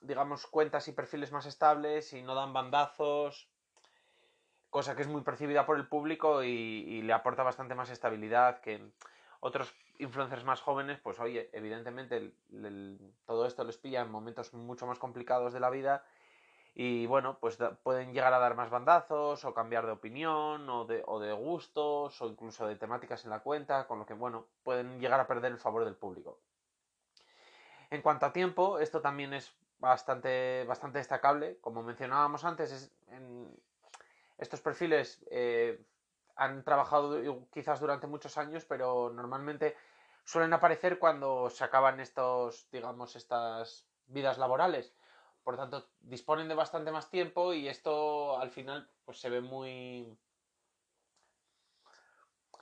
digamos, 0.00 0.46
cuentas 0.46 0.88
y 0.88 0.92
perfiles 0.92 1.32
más 1.32 1.46
estables 1.46 2.12
y 2.12 2.22
no 2.22 2.34
dan 2.34 2.52
bandazos, 2.52 3.48
cosa 4.70 4.96
que 4.96 5.02
es 5.02 5.08
muy 5.08 5.22
percibida 5.22 5.66
por 5.66 5.76
el 5.76 5.86
público 5.86 6.42
y, 6.42 7.02
le 7.02 7.12
aporta 7.12 7.42
bastante 7.42 7.74
más 7.74 7.90
estabilidad 7.90 8.60
que 8.60 8.90
otros 9.40 9.74
influencers 9.98 10.44
más 10.44 10.60
jóvenes, 10.60 10.98
pues 11.00 11.20
oye, 11.20 11.50
evidentemente 11.52 12.32
todo 13.26 13.46
esto 13.46 13.62
les 13.64 13.76
pilla 13.76 14.00
en 14.00 14.10
momentos 14.10 14.52
mucho 14.54 14.86
más 14.86 14.98
complicados 14.98 15.52
de 15.52 15.60
la 15.60 15.70
vida 15.70 16.04
y 16.74 17.06
bueno, 17.06 17.38
pues 17.38 17.56
pueden 17.84 18.12
llegar 18.12 18.34
a 18.34 18.40
dar 18.40 18.56
más 18.56 18.70
bandazos 18.70 19.44
o 19.44 19.54
cambiar 19.54 19.86
de 19.86 19.92
opinión 19.92 20.68
o 20.68 20.84
de, 20.86 21.04
o 21.06 21.20
de 21.20 21.32
gustos 21.32 22.20
o 22.20 22.26
incluso 22.26 22.66
de 22.66 22.74
temáticas 22.74 23.24
en 23.24 23.30
la 23.30 23.40
cuenta, 23.40 23.86
con 23.86 24.00
lo 24.00 24.06
que 24.06 24.14
bueno, 24.14 24.46
pueden 24.64 24.98
llegar 24.98 25.20
a 25.20 25.28
perder 25.28 25.52
el 25.52 25.58
favor 25.58 25.84
del 25.84 25.94
público. 25.94 26.40
En 27.94 28.02
cuanto 28.02 28.26
a 28.26 28.32
tiempo, 28.32 28.80
esto 28.80 29.00
también 29.00 29.32
es 29.34 29.54
bastante, 29.78 30.66
destacable. 30.92 31.58
Como 31.60 31.80
mencionábamos 31.84 32.44
antes, 32.44 32.92
estos 34.36 34.60
perfiles 34.60 35.24
eh, 35.30 35.80
han 36.34 36.64
trabajado 36.64 37.22
quizás 37.52 37.78
durante 37.78 38.08
muchos 38.08 38.36
años, 38.36 38.64
pero 38.64 39.12
normalmente 39.14 39.76
suelen 40.24 40.52
aparecer 40.52 40.98
cuando 40.98 41.48
se 41.50 41.62
acaban 41.62 42.00
estos, 42.00 42.68
digamos, 42.72 43.14
estas 43.14 43.86
vidas 44.06 44.38
laborales. 44.38 44.92
Por 45.44 45.56
tanto, 45.56 45.86
disponen 46.00 46.48
de 46.48 46.56
bastante 46.56 46.90
más 46.90 47.10
tiempo 47.10 47.54
y 47.54 47.68
esto 47.68 48.40
al 48.40 48.50
final 48.50 48.90
pues, 49.04 49.20
se 49.20 49.30
ve 49.30 49.40
muy, 49.40 50.18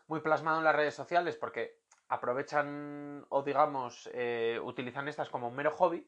muy 0.08 0.20
plasmado 0.20 0.58
en 0.58 0.64
las 0.64 0.76
redes 0.76 0.94
sociales 0.94 1.36
porque 1.36 1.81
aprovechan 2.12 3.24
o 3.30 3.42
digamos 3.42 4.10
eh, 4.12 4.60
utilizan 4.62 5.08
estas 5.08 5.30
como 5.30 5.48
un 5.48 5.56
mero 5.56 5.70
hobby, 5.70 6.06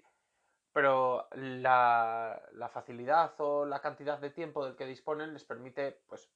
pero 0.70 1.28
la, 1.32 2.42
la, 2.52 2.68
facilidad 2.68 3.32
o 3.38 3.64
la 3.64 3.80
cantidad 3.80 4.18
de 4.18 4.28
tiempo 4.28 4.66
del 4.66 4.76
que 4.76 4.84
disponen 4.84 5.32
les 5.32 5.44
permite 5.44 6.02
pues 6.06 6.30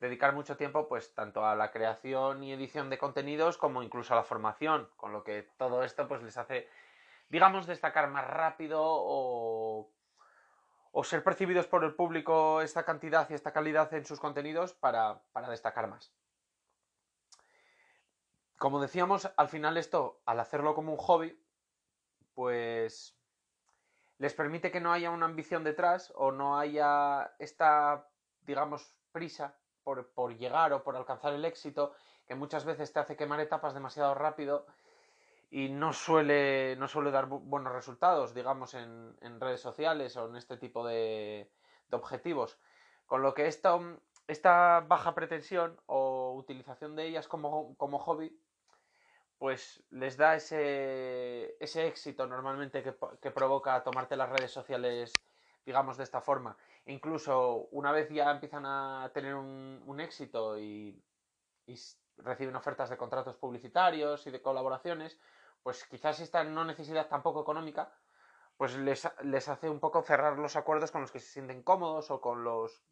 dedicar 0.00 0.34
mucho 0.34 0.56
tiempo 0.56 0.88
pues 0.88 1.14
tanto 1.14 1.46
a 1.46 1.54
la 1.54 1.70
creación 1.70 2.42
y 2.42 2.52
edición 2.52 2.90
de 2.90 2.98
contenidos 2.98 3.58
como 3.58 3.84
incluso 3.84 4.12
a 4.12 4.16
la 4.16 4.24
formación, 4.24 4.88
con 4.96 5.12
lo 5.12 5.22
que 5.22 5.48
todo 5.56 5.84
esto 5.84 6.08
pues 6.08 6.22
les 6.22 6.36
hace 6.36 6.68
digamos 7.28 7.66
destacar 7.66 8.10
más 8.10 8.26
rápido 8.26 8.80
o 8.82 9.92
o 10.92 11.04
ser 11.04 11.22
percibidos 11.22 11.68
por 11.68 11.84
el 11.84 11.94
público 11.94 12.60
esta 12.60 12.84
cantidad 12.84 13.30
y 13.30 13.34
esta 13.34 13.52
calidad 13.52 13.94
en 13.94 14.04
sus 14.04 14.18
contenidos 14.18 14.72
para, 14.72 15.22
para 15.30 15.48
destacar 15.48 15.86
más 15.86 16.12
como 18.60 18.78
decíamos, 18.78 19.32
al 19.38 19.48
final 19.48 19.78
esto, 19.78 20.20
al 20.26 20.38
hacerlo 20.38 20.74
como 20.74 20.92
un 20.92 20.98
hobby, 20.98 21.42
pues 22.34 23.18
les 24.18 24.34
permite 24.34 24.70
que 24.70 24.82
no 24.82 24.92
haya 24.92 25.10
una 25.10 25.24
ambición 25.24 25.64
detrás 25.64 26.12
o 26.14 26.30
no 26.30 26.58
haya 26.58 27.34
esta, 27.38 28.06
digamos, 28.42 28.94
prisa 29.12 29.56
por, 29.82 30.36
llegar 30.36 30.74
o 30.74 30.84
por 30.84 30.94
alcanzar 30.94 31.32
el 31.32 31.46
éxito, 31.46 31.94
que 32.26 32.34
muchas 32.34 32.66
veces 32.66 32.92
te 32.92 33.00
hace 33.00 33.16
quemar 33.16 33.40
etapas 33.40 33.72
demasiado 33.72 34.14
rápido 34.14 34.66
y 35.50 35.70
no 35.70 35.94
suele, 35.94 36.76
no 36.76 36.86
suele 36.86 37.10
dar 37.10 37.28
buenos 37.28 37.72
resultados, 37.72 38.34
digamos, 38.34 38.74
en, 38.74 39.40
redes 39.40 39.62
sociales 39.62 40.18
o 40.18 40.28
en 40.28 40.36
este 40.36 40.58
tipo 40.58 40.86
de, 40.86 41.50
de 41.88 41.96
objetivos. 41.96 42.58
Con 43.06 43.22
lo 43.22 43.32
que 43.32 43.46
esta, 43.46 43.80
esta 44.28 44.84
baja 44.86 45.14
pretensión 45.14 45.80
o 45.86 46.34
utilización 46.34 46.94
de 46.94 47.06
ellas 47.06 47.26
como, 47.26 47.74
como 47.78 47.98
hobby 47.98 48.38
pues 49.40 49.82
les 49.88 50.18
da 50.18 50.34
ese, 50.34 51.56
ese 51.58 51.86
éxito 51.86 52.26
normalmente 52.26 52.82
que, 52.82 53.30
provoca 53.30 53.82
tomarte 53.82 54.14
las 54.14 54.28
redes 54.28 54.50
sociales, 54.50 55.14
digamos, 55.64 55.96
de 55.96 56.04
esta 56.04 56.20
forma. 56.20 56.58
incluso 56.84 57.66
una 57.70 57.90
vez 57.90 58.10
ya 58.10 58.30
empiezan 58.30 58.66
a 58.66 59.10
tener 59.14 59.34
un, 59.34 59.98
éxito 59.98 60.58
y, 60.58 61.02
reciben 62.18 62.54
ofertas 62.54 62.90
de 62.90 62.98
contratos 62.98 63.36
publicitarios 63.36 64.26
y 64.26 64.30
de 64.30 64.42
colaboraciones, 64.42 65.18
pues 65.62 65.86
quizás 65.86 66.20
esta 66.20 66.44
no 66.44 66.66
necesidad 66.66 67.08
tampoco 67.08 67.40
económica, 67.40 67.94
pues 68.58 68.76
les, 68.76 69.08
les 69.22 69.48
hace 69.48 69.70
un 69.70 69.80
poco 69.80 70.02
cerrar 70.02 70.38
los 70.38 70.54
acuerdos 70.56 70.90
con 70.90 71.00
los 71.00 71.10
que 71.10 71.20
se 71.20 71.32
sienten 71.32 71.62
cómodos 71.62 72.10
o 72.10 72.20
con 72.20 72.44
los 72.44 72.82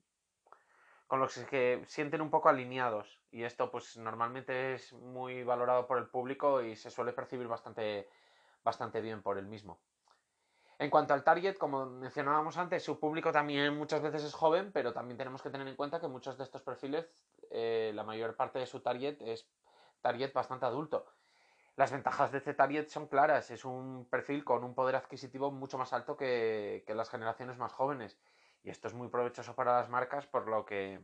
con 1.08 1.20
los 1.20 1.36
que 1.46 1.82
sienten 1.86 2.20
un 2.20 2.30
poco 2.30 2.50
alineados. 2.50 3.18
Y 3.32 3.42
esto, 3.42 3.70
pues 3.70 3.96
normalmente 3.96 4.74
es 4.74 4.92
muy 4.92 5.42
valorado 5.42 5.86
por 5.86 5.98
el 5.98 6.06
público 6.06 6.62
y 6.62 6.76
se 6.76 6.90
suele 6.90 7.12
percibir 7.12 7.48
bastante, 7.48 8.08
bastante 8.62 9.00
bien 9.00 9.22
por 9.22 9.38
el 9.38 9.46
mismo. 9.46 9.80
En 10.78 10.90
cuanto 10.90 11.14
al 11.14 11.24
target, 11.24 11.56
como 11.56 11.86
mencionábamos 11.86 12.56
antes, 12.58 12.84
su 12.84 13.00
público 13.00 13.32
también 13.32 13.76
muchas 13.76 14.02
veces 14.02 14.22
es 14.22 14.34
joven, 14.34 14.70
pero 14.70 14.92
también 14.92 15.16
tenemos 15.16 15.42
que 15.42 15.50
tener 15.50 15.66
en 15.66 15.74
cuenta 15.74 15.98
que 15.98 16.06
muchos 16.06 16.36
de 16.36 16.44
estos 16.44 16.62
perfiles, 16.62 17.08
eh, 17.50 17.90
la 17.94 18.04
mayor 18.04 18.36
parte 18.36 18.58
de 18.60 18.66
su 18.66 18.80
target 18.80 19.20
es 19.22 19.48
target 20.02 20.32
bastante 20.32 20.66
adulto. 20.66 21.06
Las 21.74 21.90
ventajas 21.90 22.32
de 22.32 22.38
este 22.38 22.54
target 22.54 22.88
son 22.88 23.08
claras, 23.08 23.50
es 23.50 23.64
un 23.64 24.06
perfil 24.10 24.44
con 24.44 24.62
un 24.62 24.74
poder 24.74 24.94
adquisitivo 24.94 25.50
mucho 25.50 25.78
más 25.78 25.92
alto 25.92 26.16
que, 26.16 26.84
que 26.86 26.94
las 26.94 27.08
generaciones 27.08 27.56
más 27.56 27.72
jóvenes 27.72 28.18
y 28.68 28.70
esto 28.70 28.86
es 28.86 28.92
muy 28.92 29.08
provechoso 29.08 29.54
para 29.54 29.80
las 29.80 29.88
marcas 29.88 30.26
por 30.26 30.46
lo 30.46 30.66
que... 30.66 31.00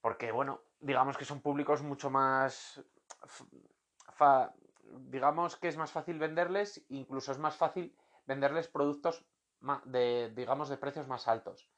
Porque, 0.00 0.30
bueno, 0.30 0.60
digamos 0.78 1.16
que 1.16 1.24
son 1.24 1.40
públicos 1.40 1.82
mucho 1.82 2.10
más... 2.10 2.80
digamos 4.88 5.56
que 5.56 5.66
es 5.66 5.76
más 5.76 5.90
fácil 5.90 6.20
venderles, 6.20 6.84
incluso 6.90 7.32
es 7.32 7.38
más 7.38 7.56
fácil 7.56 7.92
venderles 8.24 8.68
productos 8.68 9.26
de, 9.84 10.32
digamos, 10.36 10.68
de 10.68 10.76
precios 10.76 11.08
más 11.08 11.26
altos. 11.26 11.68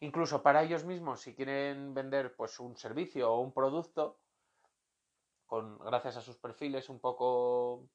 Incluso 0.00 0.42
para 0.42 0.64
ellos 0.64 0.82
mismos, 0.84 1.20
si 1.20 1.36
quieren 1.36 1.94
vender 1.94 2.34
pues 2.34 2.58
un 2.58 2.76
servicio 2.76 3.32
o 3.32 3.40
un 3.40 3.52
producto, 3.52 4.18
con, 5.46 5.78
gracias 5.78 6.16
a 6.16 6.22
sus 6.22 6.36
perfiles 6.38 6.88
un 6.88 6.98
poco 6.98 7.88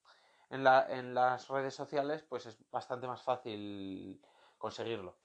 en, 0.50 0.64
la, 0.64 0.88
en 0.90 1.14
las 1.14 1.50
redes 1.50 1.76
sociales, 1.76 2.24
pues 2.24 2.46
es 2.46 2.58
bastante 2.72 3.08
más 3.08 3.24
fácil 3.24 4.22
conseguirlo. 4.58 5.18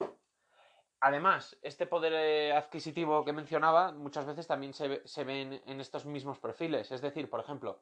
Además, 1.03 1.57
este 1.63 1.87
poder 1.87 2.13
eh, 2.13 2.53
adquisitivo 2.53 3.25
que 3.25 3.33
mencionaba 3.33 3.91
muchas 3.91 4.23
veces 4.25 4.45
también 4.45 4.71
se 4.73 4.87
ve, 4.87 5.61
en, 5.65 5.81
estos 5.81 6.05
mismos 6.05 6.37
perfiles. 6.37 6.91
Es 6.91 7.01
decir, 7.01 7.27
por 7.27 7.39
ejemplo, 7.39 7.81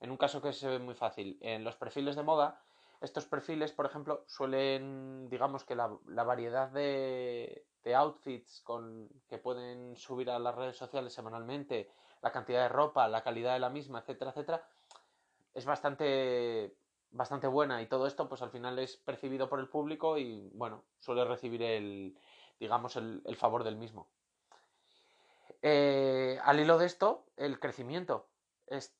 en 0.00 0.10
un 0.10 0.16
caso 0.16 0.40
que 0.40 0.54
se 0.54 0.66
ve 0.66 0.78
muy 0.78 0.94
fácil, 0.94 1.36
en 1.42 1.62
los 1.62 1.76
perfiles 1.76 2.16
de 2.16 2.22
moda, 2.22 2.62
estos 3.02 3.26
perfiles, 3.26 3.72
por 3.72 3.84
ejemplo, 3.84 4.24
suelen, 4.26 5.28
digamos 5.28 5.64
que 5.64 5.76
la, 5.76 5.88
variedad 6.24 6.70
de, 6.70 7.66
outfits 7.94 8.62
con, 8.62 9.10
que 9.28 9.36
pueden 9.36 9.94
subir 9.96 10.30
a 10.30 10.38
las 10.38 10.54
redes 10.54 10.76
sociales 10.76 11.12
semanalmente, 11.12 11.90
la 12.22 12.32
cantidad 12.32 12.62
de 12.62 12.68
ropa, 12.70 13.08
la 13.08 13.22
calidad 13.22 13.52
de 13.52 13.60
la 13.60 13.68
misma, 13.68 13.98
etcétera, 14.00 14.30
etcétera, 14.30 14.66
es 15.52 15.66
bastante, 15.66 16.74
bastante 17.10 17.46
buena 17.46 17.80
y 17.82 17.86
todo 17.86 18.06
esto 18.06 18.28
pues 18.28 18.42
al 18.42 18.50
final 18.50 18.78
es 18.78 18.96
percibido 18.96 19.48
por 19.48 19.60
el 19.60 19.68
público 19.68 20.18
y 20.18 20.50
bueno, 20.54 20.84
suele 20.98 21.24
recibir 21.24 21.62
el, 21.62 22.18
digamos, 22.58 22.96
el, 22.96 23.36
favor 23.36 23.64
del 23.64 23.76
mismo. 23.76 24.08
Eh, 25.62 26.38
al 26.44 26.60
hilo 26.60 26.78
de 26.78 26.86
esto, 26.86 27.26
el 27.36 27.58
crecimiento. 27.58 28.28
Es, 28.66 28.94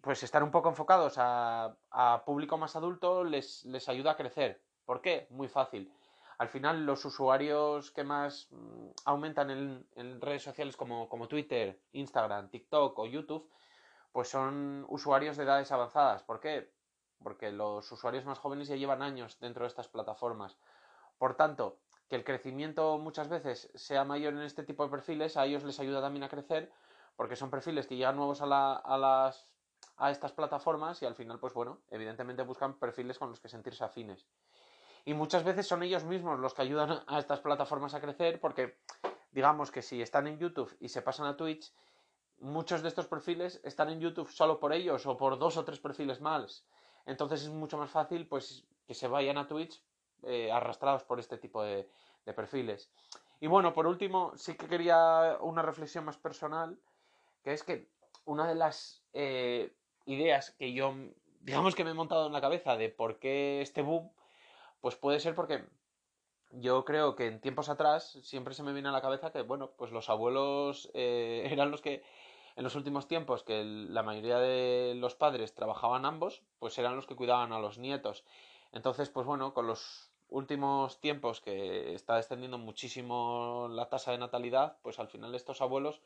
pues 0.00 0.22
estar 0.22 0.42
un 0.42 0.50
poco 0.50 0.68
enfocados 0.68 1.14
a, 1.16 1.76
público 2.24 2.56
más 2.56 2.76
adulto 2.76 3.24
les, 3.24 3.64
les, 3.64 3.88
ayuda 3.88 4.12
a 4.12 4.16
crecer. 4.16 4.62
¿Por 4.84 5.00
qué? 5.00 5.26
Muy 5.30 5.48
fácil. 5.48 5.92
Al 6.38 6.48
final, 6.48 6.86
los 6.86 7.04
usuarios 7.04 7.90
que 7.90 8.04
más 8.04 8.46
mm, 8.50 8.90
aumentan 9.06 9.50
en, 9.50 10.20
redes 10.20 10.44
sociales 10.44 10.76
como, 10.76 11.08
como, 11.08 11.26
Twitter, 11.26 11.80
Instagram, 11.92 12.48
TikTok 12.48 12.96
o 12.98 13.06
YouTube, 13.06 13.50
pues 14.12 14.28
son 14.28 14.86
usuarios 14.88 15.36
de 15.36 15.44
edades 15.44 15.72
avanzadas. 15.72 16.22
¿Por 16.22 16.38
qué? 16.38 16.72
Porque 17.22 17.50
los 17.50 17.90
usuarios 17.90 18.24
más 18.24 18.38
jóvenes 18.38 18.68
ya 18.68 18.76
llevan 18.76 19.02
años 19.02 19.38
dentro 19.40 19.64
de 19.64 19.68
estas 19.68 19.88
plataformas. 19.88 20.56
Por 21.18 21.34
tanto, 21.34 21.78
que 22.08 22.16
el 22.16 22.24
crecimiento 22.24 22.98
muchas 22.98 23.28
veces 23.28 23.70
sea 23.74 24.04
mayor 24.04 24.34
en 24.34 24.42
este 24.42 24.62
tipo 24.62 24.84
de 24.84 24.90
perfiles, 24.90 25.36
a 25.36 25.44
ellos 25.44 25.64
les 25.64 25.78
ayuda 25.80 26.00
también 26.00 26.24
a 26.24 26.28
crecer, 26.28 26.72
porque 27.16 27.36
son 27.36 27.50
perfiles 27.50 27.86
que 27.86 27.96
llegan 27.96 28.16
nuevos 28.16 28.40
a, 28.40 28.46
las, 28.46 29.46
a 29.96 30.10
estas 30.10 30.32
plataformas 30.32 31.02
y 31.02 31.06
al 31.06 31.14
final, 31.14 31.38
pues 31.38 31.52
bueno, 31.52 31.80
evidentemente 31.90 32.42
buscan 32.42 32.78
perfiles 32.78 33.18
con 33.18 33.30
los 33.30 33.40
que 33.40 33.48
sentirse 33.48 33.84
afines. 33.84 34.26
Y 35.04 35.14
muchas 35.14 35.44
veces 35.44 35.66
son 35.66 35.82
ellos 35.82 36.04
mismos 36.04 36.38
los 36.38 36.54
que 36.54 36.62
ayudan 36.62 37.02
a 37.06 37.18
estas 37.18 37.40
plataformas 37.40 37.94
a 37.94 38.00
crecer 38.00 38.40
porque 38.40 38.78
digamos 39.30 39.70
que 39.70 39.82
si 39.82 40.00
están 40.00 40.26
en 40.26 40.38
YouTube 40.38 40.74
y 40.80 40.88
se 40.88 41.02
pasan 41.02 41.26
a 41.26 41.36
Twitch, 41.36 41.72
muchos 42.40 42.82
de 42.82 42.88
estos 42.88 43.06
perfiles 43.06 43.60
están 43.64 43.88
en 43.88 44.00
YouTube 44.00 44.30
solo 44.30 44.60
por 44.60 44.72
ellos 44.72 45.06
o 45.06 45.16
por 45.16 45.38
dos 45.38 45.56
o 45.56 45.64
tres 45.64 45.80
perfiles 45.80 46.20
más. 46.20 46.64
Entonces 47.08 47.42
es 47.42 47.48
mucho 47.48 47.78
más 47.78 47.90
fácil 47.90 48.26
pues 48.26 48.64
que 48.86 48.92
se 48.92 49.08
vayan 49.08 49.38
a 49.38 49.48
Twitch 49.48 49.82
eh, 50.24 50.52
arrastrados 50.52 51.04
por 51.04 51.18
este 51.18 51.38
tipo 51.38 51.62
de, 51.62 51.88
perfiles. 52.36 52.90
Y 53.40 53.46
bueno, 53.46 53.72
por 53.72 53.86
último, 53.86 54.32
sí 54.36 54.54
que 54.54 54.66
quería 54.68 55.38
una 55.40 55.62
reflexión 55.62 56.04
más 56.04 56.18
personal, 56.18 56.78
que 57.42 57.54
es 57.54 57.62
que 57.62 57.88
una 58.26 58.46
de 58.46 58.54
las 58.54 59.02
eh, 59.14 59.72
ideas 60.04 60.50
que 60.50 60.74
yo, 60.74 60.94
digamos 61.40 61.74
que 61.74 61.84
me 61.84 61.92
he 61.92 61.94
montado 61.94 62.26
en 62.26 62.34
la 62.34 62.42
cabeza 62.42 62.76
de 62.76 62.90
por 62.90 63.18
qué 63.18 63.62
este 63.62 63.80
boom, 63.80 64.10
pues 64.82 64.94
puede 64.96 65.20
ser 65.20 65.34
porque 65.34 65.64
yo 66.50 66.84
creo 66.84 67.16
que 67.16 67.26
en 67.26 67.40
tiempos 67.40 67.70
atrás 67.70 68.18
siempre 68.22 68.52
se 68.52 68.62
me 68.62 68.74
viene 68.74 68.90
a 68.90 68.92
la 68.92 69.00
cabeza 69.00 69.32
que, 69.32 69.40
bueno, 69.40 69.70
pues 69.78 69.90
los 69.92 70.10
abuelos 70.10 70.90
eh, 70.92 71.48
eran 71.50 71.70
los 71.70 71.80
que 71.80 72.02
en 72.58 72.64
los 72.64 72.74
últimos 72.74 73.06
tiempos 73.06 73.44
que 73.44 73.62
la 73.62 74.02
mayoría 74.02 74.40
de 74.40 74.96
los 74.96 75.14
padres 75.14 75.54
trabajaban 75.54 76.04
ambos, 76.04 76.42
pues 76.58 76.76
eran 76.76 76.96
los 76.96 77.06
que 77.06 77.14
cuidaban 77.14 77.52
a 77.52 77.60
los 77.60 77.78
nietos. 77.78 78.24
Entonces, 78.72 79.10
pues 79.10 79.24
bueno, 79.24 79.54
con 79.54 79.68
los 79.68 80.10
últimos 80.28 81.00
tiempos 81.00 81.40
que 81.40 81.94
está 81.94 82.16
descendiendo 82.16 82.58
muchísimo 82.58 83.68
la 83.70 83.88
tasa 83.88 84.10
de 84.10 84.18
natalidad, 84.18 84.76
pues 84.82 84.98
al 84.98 85.06
final 85.06 85.36
estos 85.36 85.60
abuelos 85.60 86.02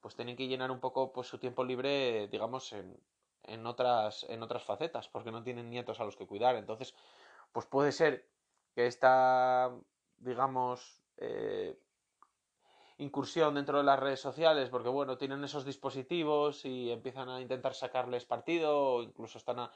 pues 0.00 0.14
tienen 0.14 0.36
que 0.36 0.46
llenar 0.46 0.70
un 0.70 0.78
poco 0.78 1.12
pues 1.12 1.26
su 1.26 1.38
tiempo 1.38 1.64
libre, 1.64 2.28
digamos, 2.28 2.72
en, 3.42 3.66
otras, 3.66 4.24
en 4.28 4.44
otras 4.44 4.62
facetas, 4.62 5.08
porque 5.08 5.32
no 5.32 5.42
tienen 5.42 5.70
nietos 5.70 5.98
a 5.98 6.04
los 6.04 6.14
que 6.14 6.28
cuidar. 6.28 6.54
Entonces, 6.54 6.94
pues 7.50 7.66
puede 7.66 7.90
ser 7.90 8.28
que 8.76 8.86
esta, 8.86 9.72
digamos, 10.18 11.02
eh, 11.16 11.76
incursión 13.00 13.54
dentro 13.54 13.78
de 13.78 13.84
las 13.84 13.98
redes 13.98 14.20
sociales, 14.20 14.68
porque 14.68 14.88
bueno, 14.88 15.16
tienen 15.16 15.42
esos 15.42 15.64
dispositivos 15.64 16.64
y 16.64 16.90
empiezan 16.90 17.28
a 17.28 17.40
intentar 17.40 17.74
sacarles 17.74 18.26
partido, 18.26 18.94
o 18.94 19.02
incluso 19.02 19.38
están, 19.38 19.70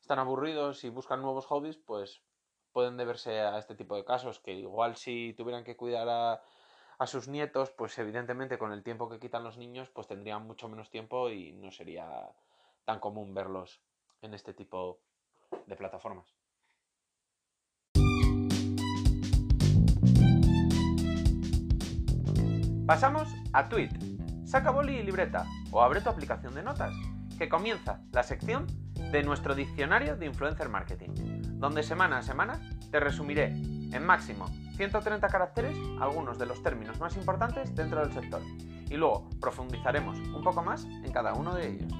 están 0.00 0.18
aburridos 0.18 0.82
y 0.84 0.88
buscan 0.88 1.22
nuevos 1.22 1.46
hobbies, 1.46 1.76
pues 1.76 2.22
pueden 2.72 2.96
deberse 2.96 3.40
a 3.40 3.58
este 3.58 3.74
tipo 3.74 3.96
de 3.96 4.04
casos, 4.04 4.40
que 4.40 4.52
igual 4.52 4.96
si 4.96 5.34
tuvieran 5.36 5.64
que 5.64 5.76
cuidar 5.76 6.08
a, 6.08 6.42
a 6.98 7.06
sus 7.06 7.28
nietos, 7.28 7.70
pues 7.70 7.98
evidentemente 7.98 8.58
con 8.58 8.72
el 8.72 8.82
tiempo 8.82 9.08
que 9.08 9.18
quitan 9.18 9.44
los 9.44 9.58
niños, 9.58 9.90
pues 9.90 10.06
tendrían 10.06 10.46
mucho 10.46 10.68
menos 10.68 10.90
tiempo 10.90 11.30
y 11.30 11.52
no 11.52 11.70
sería 11.70 12.30
tan 12.84 12.98
común 13.00 13.34
verlos 13.34 13.80
en 14.22 14.34
este 14.34 14.54
tipo 14.54 15.00
de 15.66 15.76
plataformas. 15.76 16.39
Pasamos 22.90 23.28
a 23.52 23.68
Tweet. 23.68 23.92
Saca 24.44 24.72
boli 24.72 24.96
y 24.96 25.04
libreta 25.04 25.46
o 25.70 25.80
abre 25.80 26.00
tu 26.00 26.10
aplicación 26.10 26.56
de 26.56 26.64
notas, 26.64 26.92
que 27.38 27.48
comienza 27.48 28.02
la 28.10 28.24
sección 28.24 28.66
de 29.12 29.22
nuestro 29.22 29.54
diccionario 29.54 30.16
de 30.16 30.26
influencer 30.26 30.68
marketing, 30.68 31.10
donde 31.60 31.84
semana 31.84 32.18
a 32.18 32.22
semana 32.24 32.60
te 32.90 32.98
resumiré 32.98 33.44
en 33.44 34.04
máximo 34.04 34.48
130 34.76 35.28
caracteres 35.28 35.78
algunos 36.00 36.36
de 36.36 36.46
los 36.46 36.64
términos 36.64 36.98
más 36.98 37.16
importantes 37.16 37.72
dentro 37.76 38.00
del 38.00 38.12
sector 38.12 38.42
y 38.90 38.96
luego 38.96 39.30
profundizaremos 39.40 40.18
un 40.18 40.42
poco 40.42 40.60
más 40.60 40.84
en 40.84 41.12
cada 41.12 41.32
uno 41.34 41.54
de 41.54 41.68
ellos. 41.68 41.92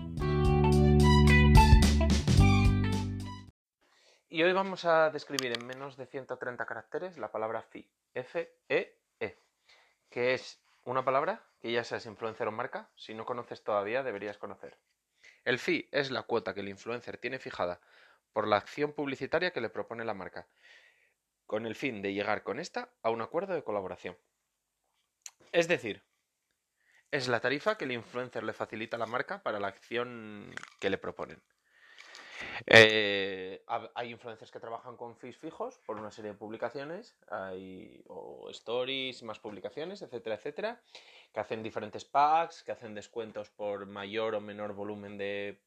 Y 4.29 4.43
hoy 4.43 4.53
vamos 4.53 4.85
a 4.85 5.11
describir 5.11 5.53
en 5.57 5.65
menos 5.69 5.97
de 5.97 6.07
130 6.07 6.67
caracteres 6.67 7.17
la 7.17 7.31
palabra 7.31 7.63
FI, 7.63 7.89
F-E-E, 8.13 8.99
-E, 9.21 9.37
que 10.11 10.35
es 10.35 10.61
una 10.85 11.05
palabra 11.05 11.45
que 11.61 11.73
ya 11.73 11.85
seas 11.85 12.07
influencer 12.07 12.49
o 12.49 12.53
marca, 12.53 12.91
si 12.97 13.15
no 13.15 13.25
conoces 13.25 13.63
todavía 13.63 14.03
deberías 14.03 14.39
conocer. 14.39 14.79
El 15.45 15.59
fee 15.59 15.89
es 15.93 16.11
la 16.11 16.23
cuota 16.23 16.55
que 16.55 16.61
el 16.61 16.69
influencer 16.69 17.19
tiene 17.19 17.39
fijada 17.39 17.81
por 18.33 18.47
la 18.47 18.57
acción 18.57 18.93
publicitaria 18.93 19.53
que 19.53 19.61
le 19.61 19.71
propone 19.71 20.05
la 20.05 20.15
marca, 20.15 20.47
con 21.47 21.67
el 21.67 21.75
fin 21.75 22.03
de 22.03 22.13
llegar 22.15 22.43
con 22.43 22.61
esta 22.61 22.93
a 23.03 23.11
un 23.11 23.23
acuerdo 23.23 23.55
de 23.55 23.65
colaboración. 23.65 24.17
Es 25.53 25.67
decir, 25.67 26.05
es 27.11 27.27
la 27.27 27.41
tarifa 27.41 27.77
que 27.77 27.85
el 27.85 27.93
influencer 27.93 28.45
le 28.45 28.53
facilita 28.53 28.97
a 28.97 29.01
la 29.01 29.07
marca 29.07 29.43
para 29.43 29.59
la 29.59 29.69
acción 29.69 30.55
que 30.79 30.91
le 30.91 30.99
proponen. 30.99 31.43
Eh, 32.67 33.63
hay 33.95 34.11
influencers 34.11 34.51
que 34.51 34.61
trabajan 34.61 34.97
con 34.97 35.17
fees 35.17 35.37
fijos 35.37 35.79
por 35.87 35.97
una 35.97 36.11
serie 36.11 36.33
de 36.33 36.37
publicaciones, 36.37 37.17
hay 37.29 38.03
o 38.09 38.49
stories, 38.51 39.23
más 39.23 39.39
publicaciones, 39.39 40.03
etcétera, 40.03 40.37
etcétera, 40.37 40.81
que 41.33 41.41
hacen 41.41 41.63
diferentes 41.63 42.05
packs, 42.05 42.63
que 42.63 42.73
hacen 42.73 42.95
descuentos 42.95 43.51
por 43.51 43.87
mayor 43.87 44.35
o 44.35 44.41
menor 44.41 44.75
volumen 44.75 45.19
de, 45.19 45.59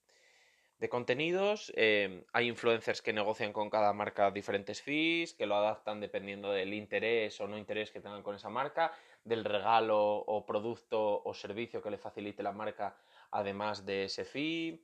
contenidos. 0.90 1.72
Eh, 1.78 2.26
hay 2.34 2.50
influencers 2.50 3.02
que 3.02 3.14
negocian 3.14 3.54
con 3.54 3.70
cada 3.70 3.94
marca 3.94 4.32
diferentes 4.32 4.82
fees, 4.82 5.34
que 5.34 5.46
lo 5.46 5.56
adaptan 5.56 6.02
dependiendo 6.02 6.52
del 6.52 6.74
interés 6.74 7.40
o 7.40 7.48
no 7.48 7.58
interés 7.58 7.90
que 7.90 8.02
tengan 8.02 8.22
con 8.22 8.36
esa 8.36 8.50
marca, 8.50 8.92
del 9.24 9.46
regalo 9.46 10.18
o 10.18 10.46
producto 10.46 11.22
o 11.24 11.34
servicio 11.34 11.82
que 11.82 11.90
le 11.90 11.98
facilite 11.98 12.44
la 12.44 12.52
marca, 12.52 12.98
además 13.32 13.86
de 13.86 14.06
ese 14.06 14.26
fee 14.26 14.84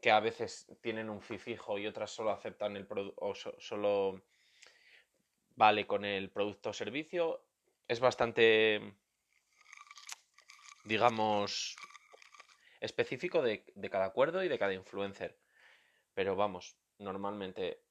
que 0.00 0.10
a 0.10 0.20
veces 0.20 0.66
tienen 0.80 1.10
un 1.10 1.20
fee 1.20 1.38
fijo 1.38 1.78
y 1.78 1.86
otras 1.86 2.10
solo 2.10 2.30
aceptan 2.30 2.76
el 2.76 2.86
producto 2.86 3.20
o 3.20 3.34
solo 3.34 4.22
vale 5.56 5.86
con 5.86 6.04
el 6.04 6.30
producto 6.30 6.70
o 6.70 6.72
servicio. 6.72 7.44
Es 7.86 8.00
bastante, 8.00 8.94
digamos, 10.84 11.76
específico 12.80 13.42
de, 13.42 13.64
cada 13.90 14.06
acuerdo 14.06 14.42
y 14.42 14.48
de 14.48 14.58
cada 14.58 14.72
influencer. 14.72 15.38
Pero 16.14 16.34
vamos, 16.34 16.76
normalmente 16.98 17.82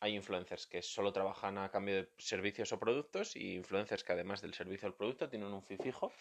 hay 0.00 0.16
influencers 0.16 0.66
que 0.66 0.82
solo 0.82 1.12
trabajan 1.12 1.58
a 1.58 1.70
cambio 1.70 1.94
de 1.94 2.08
servicios 2.18 2.72
o 2.72 2.80
productos 2.80 3.36
y 3.36 3.54
influencers 3.54 4.02
que 4.02 4.12
además 4.12 4.42
del 4.42 4.54
servicio 4.54 4.88
el 4.88 4.94
producto 4.94 5.28
tienen 5.28 5.52
un 5.52 5.62
fee 5.62 5.76
fijo 5.76 6.12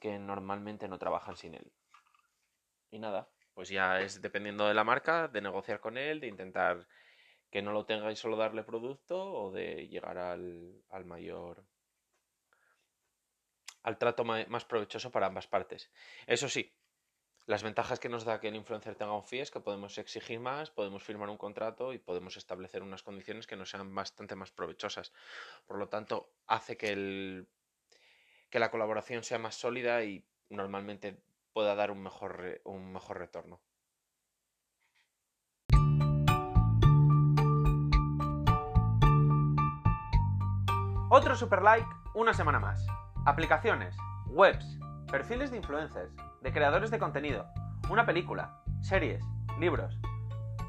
que 0.00 0.18
normalmente 0.18 0.86
no 0.86 0.98
trabajan 0.98 1.36
sin 1.36 1.54
él. 1.54 1.72
Y 2.92 3.00
nada, 3.00 3.28
pues 3.54 3.68
ya 3.68 4.00
es 4.00 4.20
dependiendo 4.20 4.66
de 4.66 4.74
la 4.74 4.84
marca, 4.84 5.28
de 5.28 5.40
negociar 5.40 5.80
con 5.80 5.96
él, 5.96 6.20
de 6.20 6.26
intentar 6.26 6.86
que 7.50 7.62
no 7.62 7.72
lo 7.72 7.86
tenga 7.86 8.10
y 8.10 8.16
solo 8.16 8.36
darle 8.36 8.64
producto 8.64 9.16
o 9.16 9.52
de 9.52 9.88
llegar 9.88 10.18
al, 10.18 10.82
al 10.90 11.04
mayor 11.04 11.64
al 13.84 13.98
trato 13.98 14.24
más 14.24 14.64
provechoso 14.64 15.10
para 15.10 15.26
ambas 15.26 15.46
partes. 15.46 15.90
Eso 16.26 16.48
sí, 16.48 16.72
las 17.46 17.62
ventajas 17.62 18.00
que 18.00 18.08
nos 18.08 18.24
da 18.24 18.40
que 18.40 18.48
el 18.48 18.56
influencer 18.56 18.96
tenga 18.96 19.12
un 19.12 19.22
fee 19.22 19.40
es 19.40 19.50
que 19.50 19.60
podemos 19.60 19.98
exigir 19.98 20.40
más, 20.40 20.70
podemos 20.70 21.02
firmar 21.02 21.28
un 21.28 21.36
contrato 21.36 21.92
y 21.92 21.98
podemos 21.98 22.38
establecer 22.38 22.82
unas 22.82 23.02
condiciones 23.02 23.46
que 23.46 23.56
nos 23.56 23.68
sean 23.68 23.94
bastante 23.94 24.34
más 24.34 24.50
provechosas. 24.50 25.12
Por 25.66 25.78
lo 25.78 25.88
tanto, 25.90 26.32
hace 26.46 26.78
que, 26.78 26.92
el, 26.92 27.46
que 28.48 28.58
la 28.58 28.70
colaboración 28.70 29.22
sea 29.22 29.38
más 29.38 29.56
sólida 29.56 30.02
y 30.02 30.26
normalmente 30.48 31.22
pueda 31.54 31.74
dar 31.76 31.90
un 31.90 32.02
mejor, 32.02 32.60
un 32.64 32.92
mejor 32.92 33.18
retorno. 33.18 33.60
Otro 41.08 41.36
super 41.36 41.62
like 41.62 41.86
una 42.14 42.34
semana 42.34 42.58
más. 42.58 42.84
Aplicaciones, 43.24 43.96
webs, 44.26 44.78
perfiles 45.10 45.52
de 45.52 45.58
influencers, 45.58 46.12
de 46.42 46.52
creadores 46.52 46.90
de 46.90 46.98
contenido, 46.98 47.46
una 47.88 48.04
película, 48.04 48.60
series, 48.80 49.24
libros. 49.60 49.96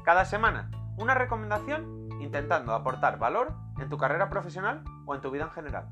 Cada 0.04 0.24
semana, 0.24 0.70
una 0.96 1.14
recomendación 1.14 2.08
intentando 2.20 2.72
aportar 2.74 3.18
valor 3.18 3.54
en 3.80 3.88
tu 3.88 3.98
carrera 3.98 4.30
profesional 4.30 4.84
o 5.04 5.16
en 5.16 5.20
tu 5.20 5.32
vida 5.32 5.44
en 5.44 5.50
general. 5.50 5.88